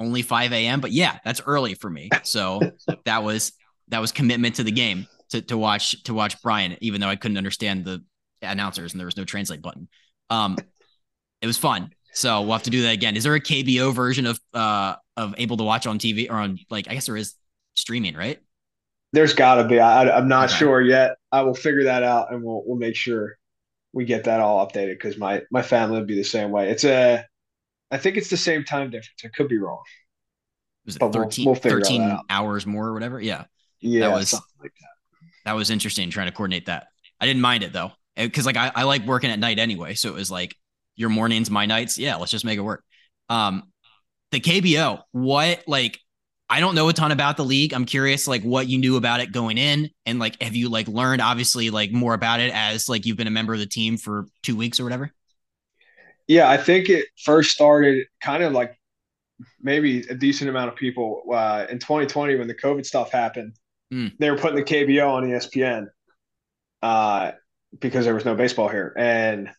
only 0.02 0.22
5 0.22 0.52
a.m., 0.52 0.82
but 0.82 0.92
yeah, 0.92 1.20
that's 1.24 1.42
early 1.46 1.76
for 1.76 1.90
me. 1.90 2.10
So 2.24 2.60
that 3.06 3.24
was 3.24 3.54
that 3.90 4.00
was 4.00 4.12
commitment 4.12 4.56
to 4.56 4.64
the 4.64 4.72
game 4.72 5.08
to, 5.30 5.42
to 5.44 5.58
watch 5.58 6.02
to 6.04 6.14
watch 6.14 6.42
Brian, 6.42 6.78
even 6.82 7.02
though 7.02 7.08
I 7.08 7.16
couldn't 7.16 7.38
understand 7.38 7.86
the 7.86 8.04
announcers 8.42 8.94
and 8.94 9.00
there 9.00 9.06
was 9.06 9.18
no 9.18 9.24
translate 9.24 9.62
button. 9.62 9.88
Um, 10.30 10.58
it 11.42 11.48
was 11.48 11.58
fun. 11.58 11.94
So 12.14 12.42
we'll 12.42 12.54
have 12.54 12.64
to 12.64 12.70
do 12.70 12.82
that 12.84 12.94
again. 12.94 13.16
Is 13.16 13.24
there 13.24 13.36
a 13.36 13.42
KBO 13.42 13.94
version 13.94 14.26
of 14.26 14.40
uh 14.54 14.96
of 15.18 15.36
able 15.38 15.58
to 15.58 15.64
watch 15.64 15.88
on 15.88 16.00
TV 16.00 16.30
or 16.30 16.36
on 16.36 16.58
like 16.70 16.90
I 16.90 16.94
guess 16.94 17.06
there 17.06 17.18
is 17.18 17.36
streaming, 17.76 18.16
right? 18.16 18.40
There's 19.14 19.34
got 19.34 19.56
to 19.56 19.66
be. 19.66 19.80
I, 19.80 20.18
am 20.18 20.30
not 20.30 20.50
okay. 20.50 20.60
sure 20.60 20.82
yet. 20.82 21.18
I 21.32 21.42
will 21.42 21.54
figure 21.54 21.84
that 21.86 22.04
out 22.04 22.34
and 22.34 22.44
we'll 22.44 22.64
we'll 22.66 22.78
make 22.78 22.96
sure 22.96 23.38
we 23.94 24.06
get 24.06 24.24
that 24.24 24.40
all 24.40 24.66
updated 24.66 24.94
because 24.94 25.18
my 25.18 25.42
my 25.52 25.62
family 25.62 25.98
would 25.98 26.08
be 26.08 26.16
the 26.16 26.24
same 26.24 26.52
way. 26.52 26.70
It's 26.70 26.86
a, 26.86 27.26
I 27.92 27.98
think 27.98 28.18
it's 28.18 28.30
the 28.30 28.38
same 28.38 28.64
time 28.64 28.90
difference. 28.90 29.22
I 29.24 29.28
could 29.28 29.48
be 29.48 29.58
wrong. 29.58 29.82
Was 30.86 30.96
it 30.96 31.00
but 31.00 31.14
13, 31.14 31.46
we'll, 31.46 31.54
we'll 31.54 31.62
13 31.62 32.20
hours 32.30 32.66
more 32.66 32.88
or 32.88 32.94
whatever? 32.94 33.22
Yeah. 33.22 33.44
Yeah. 33.82 34.08
That 34.08 34.16
was 34.16 34.34
like 34.34 34.72
that 34.80 34.92
that 35.46 35.54
was 35.54 35.70
interesting 35.70 36.10
trying 36.10 36.28
to 36.28 36.32
coordinate 36.32 36.68
that. 36.68 36.88
I 37.20 37.26
didn't 37.26 37.42
mind 37.42 37.64
it 37.64 37.74
though, 37.74 37.92
because 38.16 38.46
like 38.46 38.58
I, 38.58 38.72
I 38.74 38.84
like 38.84 39.06
working 39.06 39.30
at 39.30 39.40
night 39.40 39.60
anyway. 39.60 39.94
So 39.96 40.10
it 40.10 40.16
was 40.16 40.32
like 40.32 40.56
your 40.96 41.10
mornings, 41.10 41.50
my 41.50 41.66
nights. 41.66 41.98
Yeah, 41.98 42.16
let's 42.16 42.32
just 42.32 42.46
make 42.46 42.58
it 42.58 42.62
work. 42.62 42.84
Um, 43.30 43.64
the 44.32 44.40
KBO, 44.40 45.02
what 45.12 45.64
like 45.68 46.00
I 46.50 46.60
don't 46.60 46.76
know 46.76 46.90
a 46.90 46.94
ton 46.94 47.12
about 47.12 47.38
the 47.38 47.46
league. 47.46 47.74
I'm 47.74 47.86
curious 47.86 48.28
like 48.28 48.44
what 48.44 48.68
you 48.68 48.78
knew 48.78 48.98
about 48.98 49.22
it 49.22 49.32
going 49.32 49.58
in 49.58 49.90
and 50.06 50.20
like 50.20 50.42
have 50.42 50.56
you 50.56 50.70
like 50.70 50.88
learned 50.88 51.22
obviously 51.22 51.70
like 51.70 51.92
more 51.92 52.14
about 52.14 52.40
it 52.40 52.54
as 52.54 52.90
like 52.90 53.06
you've 53.06 53.18
been 53.18 53.28
a 53.28 53.32
member 53.32 53.54
of 53.54 53.60
the 53.60 53.66
team 53.66 53.98
for 53.98 54.26
2 54.44 54.56
weeks 54.56 54.80
or 54.80 54.84
whatever? 54.84 55.12
Yeah, 56.32 56.50
I 56.50 56.56
think 56.56 56.88
it 56.88 57.08
first 57.22 57.52
started 57.52 58.08
kind 58.22 58.42
of 58.42 58.54
like 58.54 58.80
maybe 59.60 60.00
a 60.08 60.16
decent 60.16 60.50
amount 60.50 60.70
of 60.70 60.78
people 60.78 61.24
uh, 61.30 61.66
in 61.70 61.78
2020 61.78 62.38
when 62.38 62.48
the 62.48 62.56
COVID 62.56 62.86
stuff 62.86 63.12
happened. 63.12 63.58
Mm. 63.94 64.18
They 64.18 64.32
were 64.32 64.38
putting 64.38 64.56
the 64.56 64.64
KBO 64.64 65.12
on 65.12 65.24
ESPN 65.26 65.88
uh, 66.82 67.34
because 67.82 68.06
there 68.06 68.14
was 68.14 68.24
no 68.24 68.34
baseball 68.34 68.70
here, 68.70 68.94
and 68.98 69.50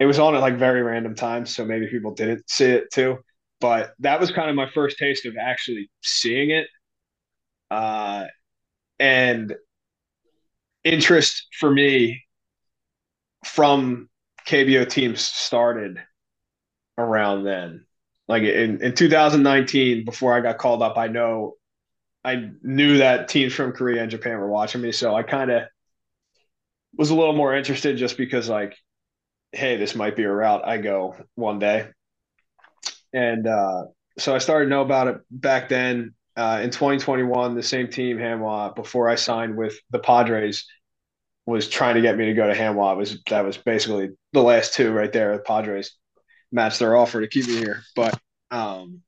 it 0.00 0.06
was 0.06 0.18
on 0.18 0.34
at 0.34 0.40
like 0.40 0.56
very 0.56 0.82
random 0.82 1.14
times, 1.14 1.54
so 1.54 1.64
maybe 1.64 1.86
people 1.86 2.12
didn't 2.12 2.42
see 2.50 2.64
it 2.64 2.90
too. 2.92 3.18
But 3.60 3.92
that 4.00 4.18
was 4.18 4.32
kind 4.32 4.50
of 4.50 4.56
my 4.56 4.68
first 4.68 4.98
taste 4.98 5.26
of 5.26 5.36
actually 5.40 5.92
seeing 6.02 6.50
it, 6.50 6.66
uh, 7.70 8.24
and 8.98 9.54
interest 10.82 11.46
for 11.60 11.70
me 11.70 12.24
from 13.44 14.09
KBO 14.50 14.88
teams 14.88 15.20
started 15.20 16.02
around 16.98 17.44
then. 17.44 17.86
Like 18.26 18.42
in, 18.42 18.82
in 18.82 18.94
2019, 18.94 20.04
before 20.04 20.34
I 20.34 20.40
got 20.40 20.58
called 20.58 20.82
up, 20.82 20.98
I 20.98 21.06
know 21.06 21.54
I 22.24 22.50
knew 22.60 22.98
that 22.98 23.28
teams 23.28 23.54
from 23.54 23.72
Korea 23.72 24.02
and 24.02 24.10
Japan 24.10 24.38
were 24.38 24.50
watching 24.50 24.80
me, 24.80 24.90
so 24.90 25.14
I 25.14 25.22
kind 25.22 25.52
of 25.52 25.62
was 26.96 27.10
a 27.10 27.14
little 27.14 27.32
more 27.32 27.54
interested 27.54 27.96
just 27.96 28.16
because 28.16 28.48
like, 28.48 28.76
hey, 29.52 29.76
this 29.76 29.94
might 29.94 30.16
be 30.16 30.24
a 30.24 30.32
route 30.32 30.66
I 30.66 30.78
go 30.78 31.14
one 31.36 31.60
day, 31.60 31.88
and 33.12 33.46
uh, 33.46 33.84
so 34.18 34.34
I 34.34 34.38
started 34.38 34.64
to 34.64 34.70
know 34.70 34.82
about 34.82 35.06
it 35.06 35.20
back 35.30 35.68
then. 35.68 36.14
Uh, 36.36 36.60
in 36.62 36.70
2021, 36.70 37.54
the 37.54 37.62
same 37.62 37.88
team, 37.88 38.16
Hanwha, 38.16 38.74
before 38.74 39.08
I 39.08 39.14
signed 39.14 39.56
with 39.56 39.78
the 39.90 39.98
Padres, 39.98 40.66
was 41.46 41.68
trying 41.68 41.96
to 41.96 42.00
get 42.00 42.16
me 42.16 42.26
to 42.26 42.34
go 42.34 42.46
to 42.46 42.54
Hanwha. 42.54 42.92
It 42.92 42.98
was 42.98 43.22
that 43.28 43.44
was 43.44 43.56
basically 43.56 44.10
the 44.32 44.42
last 44.42 44.74
two 44.74 44.92
right 44.92 45.12
there. 45.12 45.36
The 45.36 45.42
Padres 45.42 45.96
matched 46.52 46.78
their 46.78 46.96
offer 46.96 47.20
to 47.20 47.28
keep 47.28 47.46
me 47.46 47.56
here, 47.56 47.82
but 47.96 48.18
um, 48.50 49.02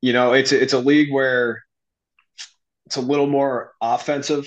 you 0.00 0.12
know, 0.12 0.32
it's 0.32 0.52
it's 0.52 0.72
a 0.72 0.78
league 0.78 1.12
where 1.12 1.62
it's 2.86 2.96
a 2.96 3.00
little 3.00 3.26
more 3.26 3.72
offensive. 3.80 4.46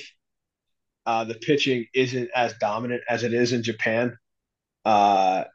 Uh, 1.06 1.24
the 1.24 1.36
pitching 1.36 1.86
isn't 1.94 2.30
as 2.36 2.54
dominant 2.60 3.02
as 3.10 3.24
it 3.24 3.34
is 3.34 3.52
in 3.52 3.64
Japan, 3.64 4.18
uh, 4.86 5.46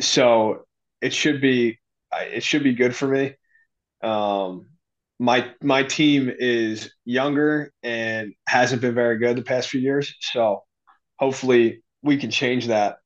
so 0.00 0.66
it 1.00 1.12
should 1.12 1.40
be 1.40 1.78
it 2.12 2.42
should 2.42 2.64
be 2.64 2.74
good 2.74 2.94
for 2.94 3.06
me. 3.06 3.34
Um, 4.02 4.66
my 5.18 5.52
my 5.62 5.82
team 5.82 6.30
is 6.38 6.92
younger 7.04 7.72
and 7.82 8.34
hasn't 8.48 8.82
been 8.82 8.94
very 8.94 9.18
good 9.18 9.36
the 9.36 9.42
past 9.42 9.68
few 9.68 9.80
years, 9.80 10.14
so 10.20 10.64
hopefully 11.18 11.82
we 12.02 12.16
can 12.16 12.30
change 12.30 12.66
that 12.66 12.98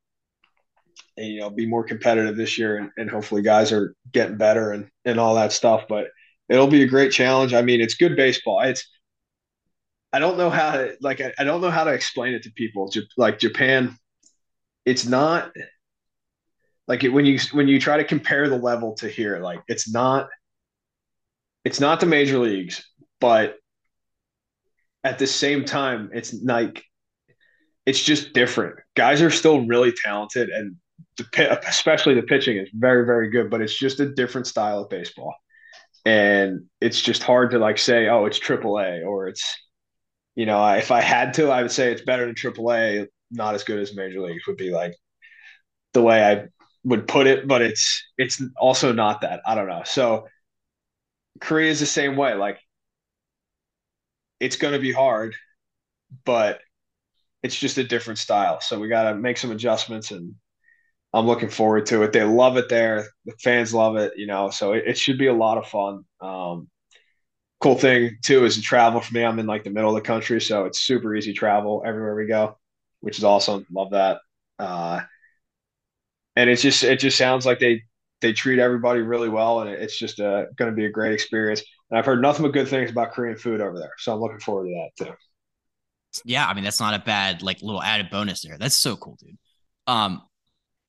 and 1.16 1.28
you 1.28 1.40
know 1.40 1.50
be 1.50 1.66
more 1.66 1.84
competitive 1.84 2.36
this 2.36 2.58
year 2.58 2.78
and, 2.78 2.90
and 2.96 3.10
hopefully 3.10 3.42
guys 3.42 3.72
are 3.72 3.94
getting 4.12 4.36
better 4.36 4.72
and 4.72 4.88
and 5.04 5.20
all 5.20 5.34
that 5.36 5.52
stuff. 5.52 5.84
But 5.88 6.08
it'll 6.48 6.66
be 6.66 6.82
a 6.82 6.88
great 6.88 7.12
challenge. 7.12 7.54
I 7.54 7.62
mean 7.62 7.80
it's 7.80 7.94
good 7.94 8.16
baseball. 8.16 8.60
It's 8.60 8.88
I 10.12 10.18
don't 10.18 10.38
know 10.38 10.50
how 10.50 10.72
to 10.72 10.96
like 11.00 11.20
I, 11.20 11.32
I 11.38 11.44
don't 11.44 11.60
know 11.60 11.70
how 11.70 11.84
to 11.84 11.92
explain 11.92 12.34
it 12.34 12.42
to 12.44 12.52
people. 12.52 12.92
Like 13.16 13.38
Japan, 13.38 13.96
it's 14.84 15.06
not 15.06 15.52
like 16.88 17.04
it, 17.04 17.10
when 17.10 17.24
you 17.24 17.38
when 17.52 17.68
you 17.68 17.80
try 17.80 17.98
to 17.98 18.04
compare 18.04 18.48
the 18.48 18.58
level 18.58 18.94
to 18.96 19.08
here, 19.08 19.38
like 19.38 19.60
it's 19.68 19.92
not 19.92 20.28
it's 21.64 21.80
not 21.80 22.00
the 22.00 22.06
major 22.06 22.38
leagues, 22.38 22.84
but 23.20 23.56
at 25.04 25.18
the 25.18 25.26
same 25.26 25.64
time, 25.64 26.10
it's 26.12 26.34
like 26.42 26.82
it's 27.86 28.02
just 28.02 28.32
different. 28.32 28.76
Guys 28.94 29.22
are 29.22 29.30
still 29.30 29.66
really 29.66 29.92
talented, 30.04 30.48
and 30.50 30.76
the 31.16 31.60
especially 31.66 32.14
the 32.14 32.22
pitching 32.22 32.56
is 32.56 32.68
very 32.74 33.04
very 33.06 33.30
good, 33.30 33.50
but 33.50 33.60
it's 33.60 33.78
just 33.78 34.00
a 34.00 34.10
different 34.12 34.46
style 34.46 34.80
of 34.80 34.90
baseball, 34.90 35.34
and 36.04 36.66
it's 36.80 37.00
just 37.00 37.22
hard 37.22 37.50
to 37.52 37.58
like 37.58 37.78
say, 37.78 38.08
oh, 38.08 38.26
it's 38.26 38.38
AAA 38.38 39.06
or 39.06 39.28
it's 39.28 39.56
you 40.36 40.46
know, 40.46 40.64
if 40.74 40.90
I 40.90 41.00
had 41.00 41.34
to, 41.34 41.50
I 41.50 41.62
would 41.62 41.72
say 41.72 41.92
it's 41.92 42.02
better 42.02 42.24
than 42.26 42.34
AAA. 42.34 43.06
Not 43.30 43.54
as 43.54 43.64
good 43.64 43.78
as 43.78 43.94
Major 43.94 44.20
Leagues 44.20 44.46
would 44.46 44.56
be 44.56 44.70
like 44.70 44.94
the 45.92 46.02
way 46.02 46.24
I 46.24 46.46
would 46.84 47.06
put 47.06 47.26
it, 47.26 47.46
but 47.46 47.62
it's 47.62 48.02
it's 48.16 48.42
also 48.56 48.92
not 48.92 49.20
that. 49.20 49.40
I 49.46 49.54
don't 49.54 49.68
know. 49.68 49.82
So 49.84 50.26
Korea 51.40 51.70
is 51.70 51.80
the 51.80 51.86
same 51.86 52.16
way. 52.16 52.34
Like 52.34 52.58
it's 54.38 54.56
going 54.56 54.72
to 54.74 54.80
be 54.80 54.92
hard, 54.92 55.34
but 56.24 56.60
it's 57.42 57.58
just 57.58 57.78
a 57.78 57.84
different 57.84 58.18
style. 58.18 58.60
So 58.60 58.78
we 58.78 58.88
got 58.88 59.10
to 59.10 59.16
make 59.16 59.38
some 59.38 59.50
adjustments, 59.52 60.10
and 60.10 60.34
I'm 61.12 61.26
looking 61.26 61.50
forward 61.50 61.86
to 61.86 62.02
it. 62.02 62.12
They 62.12 62.24
love 62.24 62.56
it 62.56 62.68
there. 62.68 63.06
The 63.26 63.32
fans 63.42 63.74
love 63.74 63.96
it. 63.96 64.14
You 64.16 64.26
know, 64.26 64.50
so 64.50 64.72
it, 64.72 64.84
it 64.86 64.98
should 64.98 65.18
be 65.18 65.28
a 65.28 65.34
lot 65.34 65.58
of 65.58 65.68
fun. 65.68 66.04
Um, 66.20 66.68
cool 67.60 67.76
thing 67.76 68.18
too 68.24 68.44
is 68.44 68.56
to 68.56 68.62
travel 68.62 69.00
for 69.00 69.14
me. 69.14 69.24
I'm 69.24 69.38
in 69.38 69.46
like 69.46 69.64
the 69.64 69.70
middle 69.70 69.90
of 69.90 70.02
the 70.02 70.06
country, 70.06 70.40
so 70.40 70.66
it's 70.66 70.80
super 70.80 71.14
easy 71.14 71.32
travel 71.32 71.82
everywhere 71.86 72.14
we 72.16 72.26
go, 72.26 72.58
which 73.00 73.18
is 73.18 73.24
awesome. 73.24 73.66
Love 73.70 73.90
that. 73.92 74.20
Uh, 74.58 75.00
and 76.36 76.50
it's 76.50 76.62
just 76.62 76.84
it 76.84 76.98
just 77.00 77.18
sounds 77.18 77.46
like 77.46 77.58
they 77.58 77.82
they 78.20 78.32
treat 78.32 78.58
everybody 78.58 79.00
really 79.00 79.28
well, 79.28 79.60
and 79.60 79.70
it's 79.70 79.96
just 79.96 80.20
uh, 80.20 80.46
going 80.56 80.70
to 80.70 80.76
be 80.76 80.86
a 80.86 80.90
great 80.90 81.12
experience. 81.12 81.62
And 81.90 81.98
I've 81.98 82.06
heard 82.06 82.22
nothing 82.22 82.44
but 82.44 82.52
good 82.52 82.68
things 82.68 82.90
about 82.90 83.12
Korean 83.12 83.36
food 83.36 83.60
over 83.60 83.78
there, 83.78 83.92
so 83.98 84.12
I'm 84.12 84.20
looking 84.20 84.40
forward 84.40 84.68
to 84.68 84.88
that 84.96 85.06
too. 85.06 85.12
Yeah, 86.24 86.46
I 86.46 86.54
mean 86.54 86.64
that's 86.64 86.80
not 86.80 86.94
a 86.94 86.98
bad 86.98 87.42
like 87.42 87.62
little 87.62 87.82
added 87.82 88.10
bonus 88.10 88.42
there. 88.42 88.58
That's 88.58 88.76
so 88.76 88.96
cool, 88.96 89.16
dude. 89.20 89.38
Um, 89.86 90.22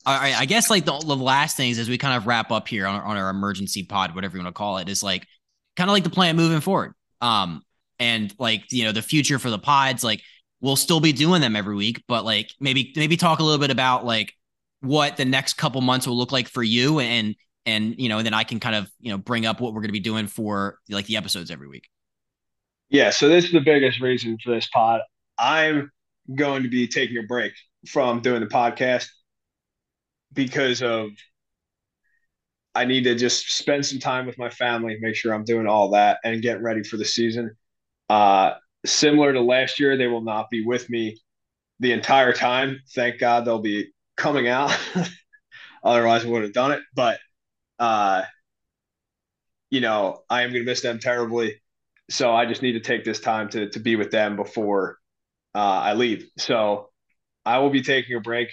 all 0.05 0.17
right, 0.17 0.35
I 0.35 0.45
guess 0.45 0.69
like 0.69 0.85
the, 0.85 0.97
the 0.97 1.15
last 1.15 1.57
things 1.57 1.77
as 1.77 1.87
we 1.87 1.97
kind 1.97 2.17
of 2.17 2.25
wrap 2.25 2.51
up 2.51 2.67
here 2.67 2.87
on 2.87 2.95
our, 2.95 3.03
on 3.03 3.17
our 3.17 3.29
emergency 3.29 3.83
pod, 3.83 4.15
whatever 4.15 4.35
you 4.35 4.43
want 4.43 4.53
to 4.53 4.57
call 4.57 4.77
it, 4.79 4.89
is 4.89 5.03
like 5.03 5.27
kind 5.75 5.89
of 5.89 5.93
like 5.93 6.03
the 6.03 6.09
plan 6.09 6.35
moving 6.35 6.59
forward. 6.59 6.93
Um, 7.21 7.61
and 7.99 8.33
like 8.39 8.71
you 8.71 8.83
know 8.83 8.91
the 8.91 9.01
future 9.01 9.37
for 9.37 9.51
the 9.51 9.59
pods, 9.59 10.03
like 10.03 10.21
we'll 10.59 10.75
still 10.75 10.99
be 10.99 11.13
doing 11.13 11.41
them 11.41 11.55
every 11.55 11.75
week, 11.75 12.03
but 12.07 12.25
like 12.25 12.49
maybe 12.59 12.91
maybe 12.95 13.15
talk 13.15 13.39
a 13.39 13.43
little 13.43 13.59
bit 13.59 13.71
about 13.71 14.05
like 14.05 14.33
what 14.81 15.17
the 15.17 15.25
next 15.25 15.53
couple 15.53 15.79
months 15.81 16.07
will 16.07 16.17
look 16.17 16.31
like 16.31 16.47
for 16.47 16.63
you 16.63 16.99
and 16.99 17.35
and 17.65 17.95
you 17.99 18.09
know 18.09 18.21
then 18.23 18.33
I 18.33 18.43
can 18.43 18.59
kind 18.59 18.75
of 18.75 18.91
you 18.99 19.11
know 19.11 19.17
bring 19.17 19.45
up 19.45 19.61
what 19.61 19.73
we're 19.73 19.81
going 19.81 19.89
to 19.89 19.93
be 19.93 19.99
doing 19.99 20.27
for 20.27 20.79
like 20.89 21.05
the 21.05 21.17
episodes 21.17 21.51
every 21.51 21.67
week. 21.67 21.87
Yeah, 22.89 23.11
so 23.11 23.29
this 23.29 23.45
is 23.45 23.51
the 23.51 23.61
biggest 23.61 24.01
reason 24.01 24.37
for 24.43 24.53
this 24.53 24.67
pod. 24.67 25.01
I'm 25.37 25.91
going 26.35 26.63
to 26.63 26.69
be 26.69 26.87
taking 26.87 27.17
a 27.17 27.23
break 27.23 27.53
from 27.87 28.21
doing 28.21 28.41
the 28.41 28.47
podcast 28.47 29.07
because 30.33 30.81
of 30.81 31.09
I 32.73 32.85
need 32.85 33.03
to 33.03 33.15
just 33.15 33.49
spend 33.57 33.85
some 33.85 33.99
time 33.99 34.25
with 34.25 34.37
my 34.37 34.49
family, 34.49 34.97
make 35.01 35.15
sure 35.15 35.33
I'm 35.33 35.43
doing 35.43 35.67
all 35.67 35.91
that 35.91 36.19
and 36.23 36.41
get 36.41 36.61
ready 36.61 36.83
for 36.83 36.97
the 36.97 37.05
season. 37.05 37.55
Uh, 38.09 38.53
similar 38.85 39.33
to 39.33 39.41
last 39.41 39.79
year, 39.79 39.97
they 39.97 40.07
will 40.07 40.21
not 40.21 40.49
be 40.49 40.65
with 40.65 40.89
me 40.89 41.17
the 41.79 41.91
entire 41.91 42.33
time. 42.33 42.79
Thank 42.93 43.19
God 43.19 43.45
they'll 43.45 43.59
be 43.59 43.91
coming 44.21 44.47
out. 44.47 44.77
Otherwise, 45.83 46.23
I 46.23 46.27
wouldn't 46.27 46.45
have 46.45 46.53
done 46.53 46.71
it. 46.73 46.81
But, 46.93 47.19
uh, 47.79 48.23
you 49.71 49.81
know, 49.81 50.21
I 50.29 50.43
am 50.43 50.51
going 50.51 50.63
to 50.63 50.69
miss 50.69 50.81
them 50.81 50.99
terribly. 50.99 51.61
So 52.09 52.33
I 52.33 52.45
just 52.45 52.61
need 52.61 52.73
to 52.73 52.79
take 52.79 53.03
this 53.03 53.19
time 53.19 53.49
to, 53.49 53.69
to 53.69 53.79
be 53.79 53.95
with 53.95 54.11
them 54.11 54.35
before 54.35 54.97
uh, 55.55 55.59
I 55.59 55.93
leave. 55.93 56.29
So 56.37 56.89
I 57.45 57.59
will 57.59 57.69
be 57.71 57.81
taking 57.81 58.15
a 58.15 58.21
break. 58.21 58.49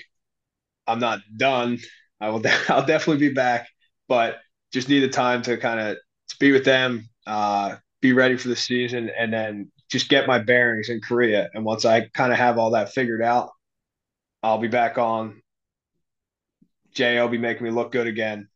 I'm 0.86 1.00
not 1.00 1.20
done. 1.36 1.78
I 2.20 2.30
will. 2.30 2.42
I'll 2.68 2.86
definitely 2.86 3.28
be 3.28 3.34
back, 3.34 3.68
but 4.08 4.38
just 4.72 4.88
need 4.88 5.00
the 5.00 5.08
time 5.08 5.42
to 5.42 5.56
kind 5.56 5.80
of 5.80 5.96
be 6.40 6.52
with 6.52 6.64
them, 6.64 7.08
uh, 7.26 7.76
be 8.00 8.12
ready 8.12 8.36
for 8.36 8.48
the 8.48 8.56
season, 8.56 9.10
and 9.16 9.32
then 9.32 9.70
just 9.90 10.08
get 10.08 10.26
my 10.26 10.38
bearings 10.38 10.88
in 10.88 11.00
Korea. 11.00 11.48
And 11.52 11.64
once 11.64 11.84
I 11.84 12.08
kind 12.08 12.32
of 12.32 12.38
have 12.38 12.58
all 12.58 12.70
that 12.72 12.92
figured 12.92 13.22
out, 13.22 13.50
I'll 14.42 14.58
be 14.58 14.68
back 14.68 14.98
on. 14.98 15.42
Will 16.98 17.28
be 17.28 17.38
making 17.38 17.64
me 17.64 17.70
look 17.70 17.92
good 17.92 18.06
again. 18.06 18.48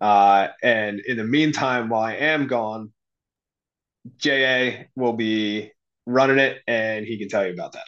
Uh, 0.00 0.48
and 0.62 1.00
in 1.00 1.16
the 1.16 1.24
meantime, 1.24 1.88
while 1.88 2.02
I 2.02 2.14
am 2.14 2.46
gone, 2.46 2.92
JA 4.16 4.84
will 4.96 5.12
be 5.12 5.72
running 6.06 6.38
it 6.38 6.62
and 6.66 7.04
he 7.04 7.18
can 7.18 7.28
tell 7.28 7.46
you 7.46 7.52
about 7.52 7.72
that. 7.72 7.84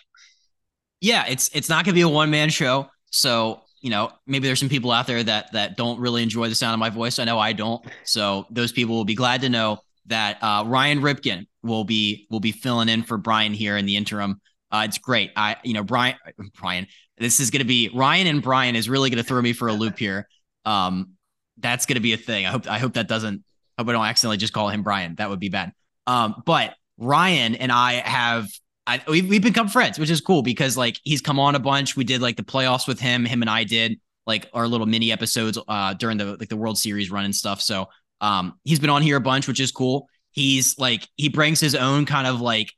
Yeah, 1.00 1.24
it's 1.26 1.50
it's 1.52 1.68
not 1.68 1.84
going 1.84 1.94
to 1.94 1.98
be 1.98 2.02
a 2.02 2.08
one 2.08 2.30
man 2.30 2.48
show. 2.48 2.88
So, 3.10 3.62
you 3.80 3.90
know, 3.90 4.12
maybe 4.26 4.46
there's 4.46 4.60
some 4.60 4.68
people 4.68 4.92
out 4.92 5.06
there 5.06 5.22
that 5.22 5.52
that 5.52 5.76
don't 5.76 5.98
really 5.98 6.22
enjoy 6.22 6.48
the 6.48 6.54
sound 6.54 6.74
of 6.74 6.80
my 6.80 6.90
voice. 6.90 7.18
I 7.18 7.24
know 7.24 7.38
I 7.38 7.52
don't. 7.52 7.84
So, 8.04 8.46
those 8.50 8.72
people 8.72 8.94
will 8.94 9.04
be 9.04 9.16
glad 9.16 9.40
to 9.40 9.48
know 9.48 9.80
that 10.06 10.38
uh, 10.42 10.64
Ryan 10.66 11.00
Ripken 11.00 11.46
will 11.62 11.84
be 11.84 12.26
will 12.30 12.40
be 12.40 12.52
filling 12.52 12.88
in 12.88 13.02
for 13.02 13.18
Brian 13.18 13.52
here 13.52 13.76
in 13.76 13.86
the 13.86 13.96
interim. 13.96 14.40
Uh, 14.70 14.84
it's 14.86 14.98
great. 14.98 15.32
I, 15.36 15.56
you 15.64 15.74
know, 15.74 15.82
Brian, 15.82 16.16
Brian, 16.58 16.86
this 17.22 17.40
is 17.40 17.50
going 17.50 17.60
to 17.60 17.66
be 17.66 17.90
Ryan 17.94 18.26
and 18.26 18.42
Brian 18.42 18.76
is 18.76 18.88
really 18.88 19.10
going 19.10 19.22
to 19.22 19.26
throw 19.26 19.40
me 19.40 19.52
for 19.52 19.68
a 19.68 19.72
loop 19.72 19.98
here. 19.98 20.28
Um, 20.64 21.12
that's 21.58 21.86
going 21.86 21.96
to 21.96 22.02
be 22.02 22.12
a 22.12 22.16
thing. 22.16 22.46
I 22.46 22.50
hope, 22.50 22.68
I 22.68 22.78
hope 22.78 22.94
that 22.94 23.08
doesn't, 23.08 23.44
hope 23.78 23.88
I 23.88 23.92
don't 23.92 24.04
accidentally 24.04 24.36
just 24.36 24.52
call 24.52 24.68
him 24.68 24.82
Brian. 24.82 25.14
That 25.16 25.30
would 25.30 25.40
be 25.40 25.48
bad. 25.48 25.72
Um, 26.06 26.42
but 26.44 26.74
Ryan 26.98 27.54
and 27.54 27.72
I 27.72 27.94
have 27.94 28.48
I, 28.86 29.00
we've, 29.06 29.28
we've 29.28 29.42
become 29.42 29.68
friends, 29.68 29.98
which 29.98 30.10
is 30.10 30.20
cool 30.20 30.42
because 30.42 30.76
like 30.76 30.98
he's 31.04 31.20
come 31.20 31.38
on 31.38 31.54
a 31.54 31.60
bunch. 31.60 31.96
We 31.96 32.04
did 32.04 32.20
like 32.20 32.36
the 32.36 32.42
playoffs 32.42 32.88
with 32.88 33.00
him. 33.00 33.24
Him 33.24 33.42
and 33.42 33.50
I 33.50 33.64
did 33.64 34.00
like 34.26 34.48
our 34.52 34.66
little 34.66 34.86
mini 34.86 35.12
episodes 35.12 35.58
uh, 35.68 35.94
during 35.94 36.18
the 36.18 36.36
like 36.36 36.48
the 36.48 36.56
World 36.56 36.78
Series 36.78 37.10
run 37.10 37.24
and 37.24 37.34
stuff. 37.34 37.60
So 37.60 37.88
um, 38.20 38.58
he's 38.64 38.80
been 38.80 38.90
on 38.90 39.02
here 39.02 39.16
a 39.16 39.20
bunch, 39.20 39.46
which 39.46 39.60
is 39.60 39.70
cool. 39.70 40.08
He's 40.32 40.78
like 40.78 41.06
he 41.16 41.28
brings 41.28 41.60
his 41.60 41.74
own 41.74 42.06
kind 42.06 42.26
of 42.26 42.40
like 42.40 42.72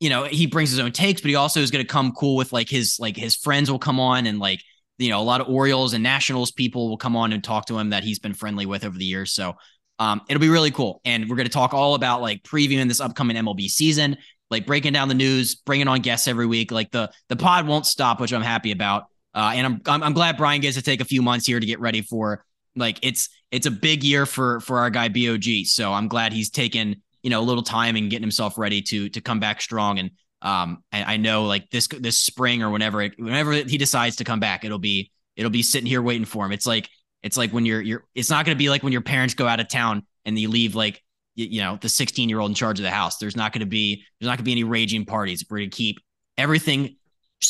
you 0.00 0.10
know 0.10 0.24
he 0.24 0.46
brings 0.46 0.70
his 0.70 0.78
own 0.78 0.92
takes, 0.92 1.20
but 1.20 1.28
he 1.28 1.34
also 1.34 1.60
is 1.60 1.70
going 1.70 1.84
to 1.84 1.90
come 1.90 2.12
cool 2.12 2.36
with 2.36 2.52
like 2.52 2.68
his 2.68 2.98
like 2.98 3.16
his 3.16 3.36
friends 3.36 3.70
will 3.70 3.78
come 3.78 4.00
on 4.00 4.26
and 4.26 4.38
like 4.38 4.60
you 4.98 5.10
know 5.10 5.20
a 5.20 5.22
lot 5.22 5.40
of 5.40 5.48
Orioles 5.48 5.92
and 5.92 6.02
Nationals 6.02 6.50
people 6.50 6.88
will 6.88 6.98
come 6.98 7.16
on 7.16 7.32
and 7.32 7.42
talk 7.42 7.66
to 7.66 7.78
him 7.78 7.90
that 7.90 8.04
he's 8.04 8.18
been 8.18 8.34
friendly 8.34 8.66
with 8.66 8.84
over 8.84 8.96
the 8.96 9.04
years. 9.04 9.32
So 9.32 9.54
um, 9.98 10.20
it'll 10.28 10.40
be 10.40 10.48
really 10.48 10.70
cool, 10.70 11.00
and 11.04 11.28
we're 11.28 11.36
going 11.36 11.46
to 11.46 11.52
talk 11.52 11.74
all 11.74 11.94
about 11.94 12.20
like 12.20 12.42
previewing 12.42 12.88
this 12.88 13.00
upcoming 13.00 13.36
MLB 13.36 13.68
season 13.68 14.16
like 14.50 14.66
breaking 14.66 14.92
down 14.92 15.08
the 15.08 15.14
news, 15.14 15.54
bringing 15.54 15.88
on 15.88 16.00
guests 16.00 16.28
every 16.28 16.46
week. 16.46 16.70
Like 16.70 16.90
the 16.90 17.10
the 17.28 17.36
pod 17.36 17.66
won't 17.66 17.86
stop, 17.86 18.20
which 18.20 18.32
I'm 18.32 18.42
happy 18.42 18.72
about. 18.72 19.04
Uh, 19.34 19.52
and 19.54 19.66
I'm, 19.66 19.80
I'm 19.86 20.02
I'm 20.02 20.12
glad 20.12 20.36
Brian 20.36 20.60
gets 20.60 20.76
to 20.76 20.82
take 20.82 21.00
a 21.00 21.04
few 21.04 21.22
months 21.22 21.46
here 21.46 21.60
to 21.60 21.66
get 21.66 21.80
ready 21.80 22.02
for 22.02 22.44
like 22.74 22.98
it's 23.02 23.28
it's 23.50 23.66
a 23.66 23.70
big 23.70 24.04
year 24.04 24.26
for 24.26 24.60
for 24.60 24.78
our 24.78 24.90
guy 24.90 25.08
BOG. 25.08 25.66
So 25.66 25.92
I'm 25.92 26.08
glad 26.08 26.32
he's 26.32 26.50
taken 26.50 27.02
you 27.26 27.30
know 27.30 27.40
a 27.40 27.42
little 27.42 27.64
time 27.64 27.96
and 27.96 28.08
getting 28.08 28.22
himself 28.22 28.56
ready 28.56 28.80
to 28.82 29.08
to 29.08 29.20
come 29.20 29.40
back 29.40 29.60
strong. 29.60 29.98
And 29.98 30.10
um 30.42 30.84
I, 30.92 31.14
I 31.14 31.16
know 31.16 31.46
like 31.46 31.68
this 31.70 31.88
this 31.88 32.16
spring 32.16 32.62
or 32.62 32.70
whenever 32.70 33.02
it, 33.02 33.14
whenever 33.18 33.52
he 33.52 33.78
decides 33.78 34.14
to 34.16 34.24
come 34.24 34.38
back, 34.38 34.64
it'll 34.64 34.78
be 34.78 35.10
it'll 35.34 35.50
be 35.50 35.64
sitting 35.64 35.88
here 35.88 36.00
waiting 36.00 36.24
for 36.24 36.46
him. 36.46 36.52
It's 36.52 36.68
like 36.68 36.88
it's 37.24 37.36
like 37.36 37.50
when 37.50 37.66
you're 37.66 37.80
you're 37.80 38.04
it's 38.14 38.30
not 38.30 38.46
going 38.46 38.56
to 38.56 38.58
be 38.58 38.70
like 38.70 38.84
when 38.84 38.92
your 38.92 39.02
parents 39.02 39.34
go 39.34 39.48
out 39.48 39.58
of 39.58 39.66
town 39.66 40.04
and 40.24 40.38
you 40.38 40.48
leave 40.48 40.76
like 40.76 41.02
you 41.34 41.60
know 41.60 41.76
the 41.80 41.88
16 41.88 42.28
year 42.28 42.38
old 42.38 42.52
in 42.52 42.54
charge 42.54 42.78
of 42.78 42.84
the 42.84 42.90
house 42.90 43.18
there's 43.18 43.36
not 43.36 43.52
going 43.52 43.60
to 43.60 43.66
be 43.66 44.04
there's 44.20 44.28
not 44.28 44.38
going 44.38 44.38
to 44.38 44.44
be 44.44 44.52
any 44.52 44.64
raging 44.64 45.04
parties 45.04 45.44
we're 45.50 45.58
going 45.58 45.70
to 45.70 45.76
keep 45.76 45.98
everything 46.38 46.96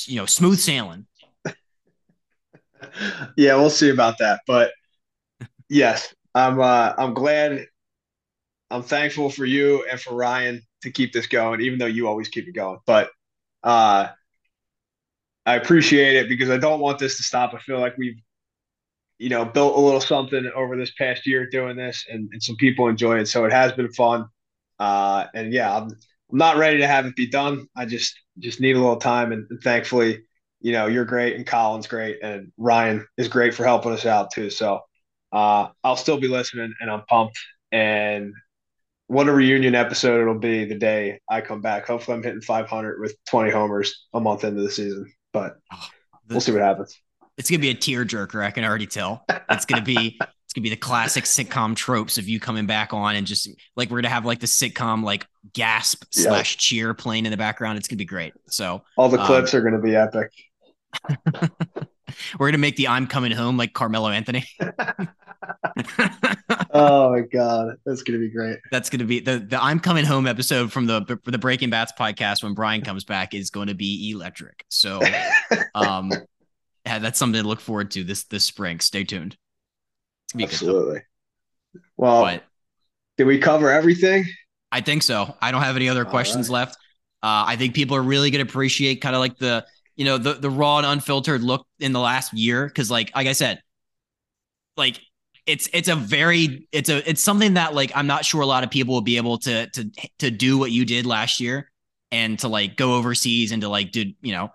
you 0.06 0.16
know 0.16 0.26
smooth 0.26 0.58
sailing 0.58 1.06
yeah 3.36 3.54
we'll 3.54 3.70
see 3.70 3.90
about 3.90 4.18
that 4.18 4.40
but 4.46 4.72
yes 5.68 6.14
i'm 6.34 6.58
uh 6.58 6.94
i'm 6.98 7.14
glad 7.14 7.66
i'm 8.70 8.82
thankful 8.82 9.30
for 9.30 9.44
you 9.44 9.84
and 9.90 10.00
for 10.00 10.14
ryan 10.14 10.62
to 10.82 10.90
keep 10.90 11.12
this 11.12 11.26
going 11.26 11.60
even 11.60 11.78
though 11.78 11.86
you 11.86 12.08
always 12.08 12.28
keep 12.28 12.46
it 12.48 12.52
going 12.52 12.78
but 12.86 13.10
uh 13.62 14.08
i 15.44 15.56
appreciate 15.56 16.16
it 16.16 16.28
because 16.28 16.50
i 16.50 16.56
don't 16.56 16.80
want 16.80 16.98
this 16.98 17.16
to 17.16 17.22
stop 17.22 17.54
i 17.54 17.58
feel 17.58 17.80
like 17.80 17.96
we've 17.96 18.20
you 19.18 19.28
know, 19.30 19.44
built 19.44 19.76
a 19.76 19.80
little 19.80 20.00
something 20.00 20.50
over 20.54 20.76
this 20.76 20.92
past 20.92 21.26
year 21.26 21.48
doing 21.48 21.76
this, 21.76 22.04
and, 22.10 22.28
and 22.32 22.42
some 22.42 22.56
people 22.56 22.88
enjoy 22.88 23.18
it. 23.18 23.26
So 23.26 23.44
it 23.44 23.52
has 23.52 23.72
been 23.72 23.92
fun. 23.92 24.26
Uh, 24.78 25.26
and 25.34 25.52
yeah, 25.52 25.74
I'm, 25.74 25.84
I'm 26.30 26.38
not 26.38 26.56
ready 26.56 26.78
to 26.78 26.86
have 26.86 27.06
it 27.06 27.16
be 27.16 27.28
done. 27.28 27.66
I 27.76 27.86
just 27.86 28.14
just 28.38 28.60
need 28.60 28.76
a 28.76 28.80
little 28.80 28.96
time, 28.96 29.32
and, 29.32 29.46
and 29.50 29.60
thankfully, 29.62 30.22
you 30.60 30.72
know, 30.72 30.86
you're 30.86 31.06
great, 31.06 31.36
and 31.36 31.46
Colin's 31.46 31.86
great, 31.86 32.18
and 32.22 32.52
Ryan 32.58 33.06
is 33.16 33.28
great 33.28 33.54
for 33.54 33.64
helping 33.64 33.92
us 33.92 34.04
out 34.04 34.32
too. 34.32 34.50
So 34.50 34.80
uh, 35.32 35.68
I'll 35.82 35.96
still 35.96 36.20
be 36.20 36.28
listening, 36.28 36.74
and 36.80 36.90
I'm 36.90 37.04
pumped. 37.08 37.38
And 37.72 38.34
what 39.08 39.28
a 39.28 39.32
reunion 39.32 39.74
episode 39.74 40.20
it'll 40.20 40.38
be 40.38 40.64
the 40.64 40.74
day 40.74 41.20
I 41.28 41.40
come 41.40 41.60
back. 41.60 41.86
Hopefully, 41.86 42.16
I'm 42.16 42.22
hitting 42.22 42.40
500 42.40 43.00
with 43.00 43.14
20 43.28 43.50
homers 43.50 44.06
a 44.12 44.20
month 44.20 44.44
into 44.44 44.62
the 44.62 44.70
season, 44.70 45.12
but 45.32 45.56
oh, 45.72 45.88
we'll 46.28 46.40
see 46.40 46.52
what 46.52 46.62
happens. 46.62 46.98
It's 47.38 47.50
gonna 47.50 47.60
be 47.60 47.70
a 47.70 47.74
tearjerker. 47.74 48.42
I 48.42 48.50
can 48.50 48.64
already 48.64 48.86
tell. 48.86 49.24
It's 49.50 49.64
gonna 49.64 49.82
be 49.82 50.18
it's 50.44 50.52
gonna 50.54 50.62
be 50.62 50.70
the 50.70 50.76
classic 50.76 51.24
sitcom 51.24 51.76
tropes 51.76 52.18
of 52.18 52.28
you 52.28 52.40
coming 52.40 52.66
back 52.66 52.92
on 52.94 53.16
and 53.16 53.26
just 53.26 53.48
like 53.76 53.90
we're 53.90 53.98
gonna 53.98 54.08
have 54.12 54.24
like 54.24 54.40
the 54.40 54.46
sitcom 54.46 55.04
like 55.04 55.26
gasp 55.52 56.04
slash 56.10 56.56
cheer 56.56 56.94
playing 56.94 57.26
in 57.26 57.30
the 57.30 57.36
background. 57.36 57.78
It's 57.78 57.88
gonna 57.88 57.98
be 57.98 58.04
great. 58.04 58.32
So 58.48 58.82
all 58.96 59.08
the 59.08 59.18
clips 59.18 59.54
um, 59.54 59.60
are 59.60 59.64
gonna 59.64 59.82
be 59.82 59.94
epic. 59.94 60.32
we're 62.38 62.48
gonna 62.48 62.58
make 62.58 62.76
the 62.76 62.88
I'm 62.88 63.06
coming 63.06 63.32
home 63.32 63.56
like 63.56 63.72
Carmelo 63.72 64.08
Anthony. 64.08 64.46
oh 66.78 67.12
my 67.12 67.20
god, 67.20 67.76
that's 67.84 68.02
gonna 68.02 68.18
be 68.18 68.30
great. 68.30 68.58
That's 68.70 68.90
gonna 68.90 69.04
be 69.04 69.20
the 69.20 69.38
the 69.38 69.62
I'm 69.62 69.80
coming 69.80 70.04
home 70.04 70.26
episode 70.26 70.72
from 70.72 70.86
the 70.86 71.18
the 71.24 71.38
Breaking 71.38 71.70
Bats 71.70 71.92
podcast 71.98 72.42
when 72.42 72.54
Brian 72.54 72.82
comes 72.82 73.04
back 73.04 73.34
is 73.34 73.50
going 73.50 73.68
to 73.68 73.74
be 73.74 74.10
electric. 74.10 74.64
So, 74.68 75.00
um, 75.74 76.12
yeah, 76.84 76.98
that's 76.98 77.18
something 77.18 77.42
to 77.42 77.48
look 77.48 77.60
forward 77.60 77.90
to 77.92 78.04
this 78.04 78.24
this 78.24 78.44
spring. 78.44 78.80
Stay 78.80 79.04
tuned. 79.04 79.36
Absolutely. 80.38 81.00
Well, 81.96 82.22
but, 82.22 82.44
did 83.16 83.26
we 83.26 83.38
cover 83.38 83.70
everything? 83.70 84.24
I 84.72 84.80
think 84.80 85.02
so. 85.02 85.34
I 85.40 85.52
don't 85.52 85.62
have 85.62 85.76
any 85.76 85.88
other 85.88 86.04
All 86.04 86.10
questions 86.10 86.48
right. 86.48 86.54
left. 86.54 86.76
Uh, 87.22 87.44
I 87.46 87.56
think 87.56 87.74
people 87.74 87.96
are 87.96 88.02
really 88.02 88.30
going 88.30 88.44
to 88.44 88.50
appreciate 88.50 89.00
kind 89.00 89.14
of 89.14 89.20
like 89.20 89.38
the 89.38 89.64
you 89.96 90.04
know 90.04 90.18
the 90.18 90.34
the 90.34 90.50
raw 90.50 90.78
and 90.78 90.86
unfiltered 90.86 91.42
look 91.42 91.66
in 91.80 91.92
the 91.92 92.00
last 92.00 92.32
year 92.34 92.66
because 92.66 92.90
like 92.90 93.14
like 93.16 93.26
I 93.26 93.32
said, 93.32 93.60
like 94.76 95.00
it's 95.46 95.68
it's 95.72 95.88
a 95.88 95.96
very 95.96 96.68
it's 96.72 96.88
a 96.88 97.08
it's 97.08 97.22
something 97.22 97.54
that 97.54 97.74
like 97.74 97.92
I'm 97.94 98.06
not 98.06 98.24
sure 98.24 98.40
a 98.40 98.46
lot 98.46 98.64
of 98.64 98.70
people 98.70 98.94
will 98.94 99.00
be 99.00 99.16
able 99.16 99.38
to 99.38 99.68
to 99.70 99.90
to 100.18 100.30
do 100.30 100.58
what 100.58 100.70
you 100.72 100.84
did 100.84 101.06
last 101.06 101.40
year 101.40 101.70
and 102.10 102.38
to 102.40 102.48
like 102.48 102.76
go 102.76 102.94
overseas 102.94 103.52
and 103.52 103.62
to 103.62 103.68
like 103.68 103.92
do 103.92 104.12
you 104.22 104.32
know 104.32 104.50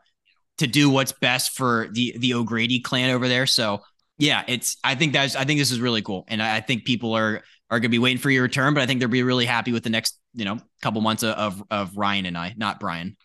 to 0.58 0.68
do 0.68 0.90
what's 0.90 1.12
best 1.12 1.58
for 1.58 1.88
the 1.92 2.16
the 2.18 2.34
O'Grady 2.36 2.80
clan 2.80 3.10
over 3.10 3.28
there. 3.28 3.48
So 3.48 3.82
Yeah, 4.18 4.44
it's. 4.48 4.78
I 4.84 4.94
think 4.96 5.14
that's. 5.14 5.36
I 5.36 5.46
think 5.46 5.60
this 5.60 5.72
is 5.72 5.80
really 5.80 6.04
cool, 6.04 6.26
and 6.28 6.42
I, 6.42 6.58
I 6.58 6.62
think 6.62 6.86
people 6.86 7.14
are 7.16 7.42
are 7.72 7.80
going 7.80 7.84
to 7.84 7.90
be 7.90 8.00
waiting 8.00 8.20
for 8.20 8.30
your 8.30 8.44
return. 8.44 8.76
But 8.76 8.84
I 8.84 8.86
think 8.86 9.00
they'll 9.00 9.10
be 9.10 9.24
really 9.24 9.46
happy 9.48 9.72
with 9.72 9.84
the 9.84 9.90
next, 9.90 10.20
you 10.36 10.46
know, 10.46 10.60
couple 10.82 11.02
months 11.02 11.24
of 11.24 11.64
of, 11.72 11.98
Ryan 11.98 12.28
and 12.28 12.38
I, 12.38 12.54
not 12.56 12.80
Brian. 12.80 13.18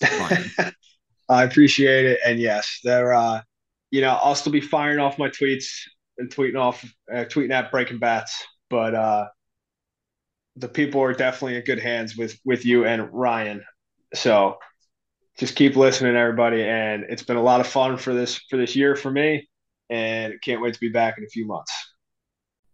I 1.28 1.44
appreciate 1.44 2.06
it, 2.06 2.18
and 2.26 2.40
yes, 2.40 2.80
they're. 2.82 3.14
uh 3.14 3.42
You 3.92 4.00
know, 4.00 4.18
I'll 4.20 4.34
still 4.34 4.52
be 4.52 4.60
firing 4.60 4.98
off 4.98 5.18
my 5.18 5.28
tweets 5.28 5.68
and 6.18 6.30
tweeting 6.30 6.58
off, 6.58 6.84
uh, 7.12 7.24
tweeting 7.24 7.50
at 7.50 7.70
Breaking 7.70 7.98
Bats, 7.98 8.44
but 8.70 8.94
uh 8.94 9.26
the 10.56 10.68
people 10.68 11.02
are 11.02 11.12
definitely 11.12 11.56
in 11.56 11.64
good 11.64 11.78
hands 11.78 12.16
with 12.16 12.38
with 12.44 12.64
you 12.64 12.84
and 12.84 13.12
Ryan. 13.12 13.62
So 14.14 14.58
just 15.38 15.54
keep 15.54 15.76
listening, 15.76 16.16
everybody, 16.16 16.62
and 16.62 17.04
it's 17.08 17.22
been 17.22 17.36
a 17.36 17.42
lot 17.42 17.60
of 17.60 17.66
fun 17.66 17.98
for 17.98 18.14
this 18.14 18.40
for 18.48 18.56
this 18.56 18.74
year 18.74 18.96
for 18.96 19.10
me, 19.10 19.48
and 19.90 20.34
can't 20.42 20.62
wait 20.62 20.74
to 20.74 20.80
be 20.80 20.88
back 20.88 21.18
in 21.18 21.24
a 21.24 21.28
few 21.28 21.46
months. 21.46 21.72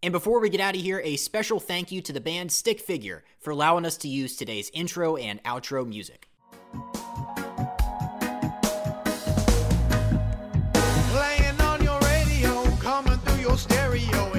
And 0.04 0.12
before 0.12 0.40
we 0.40 0.48
get 0.48 0.60
out 0.60 0.74
of 0.74 0.80
here, 0.80 1.00
a 1.04 1.16
special 1.16 1.60
thank 1.60 1.92
you 1.92 2.00
to 2.02 2.12
the 2.12 2.20
band 2.20 2.50
Stick 2.50 2.80
Figure 2.80 3.22
for 3.38 3.50
allowing 3.50 3.86
us 3.86 3.96
to 3.98 4.08
use 4.08 4.36
today's 4.36 4.70
intro 4.74 5.16
and 5.16 5.42
outro 5.44 5.86
music. 5.86 6.28
Stereo, 13.98 14.31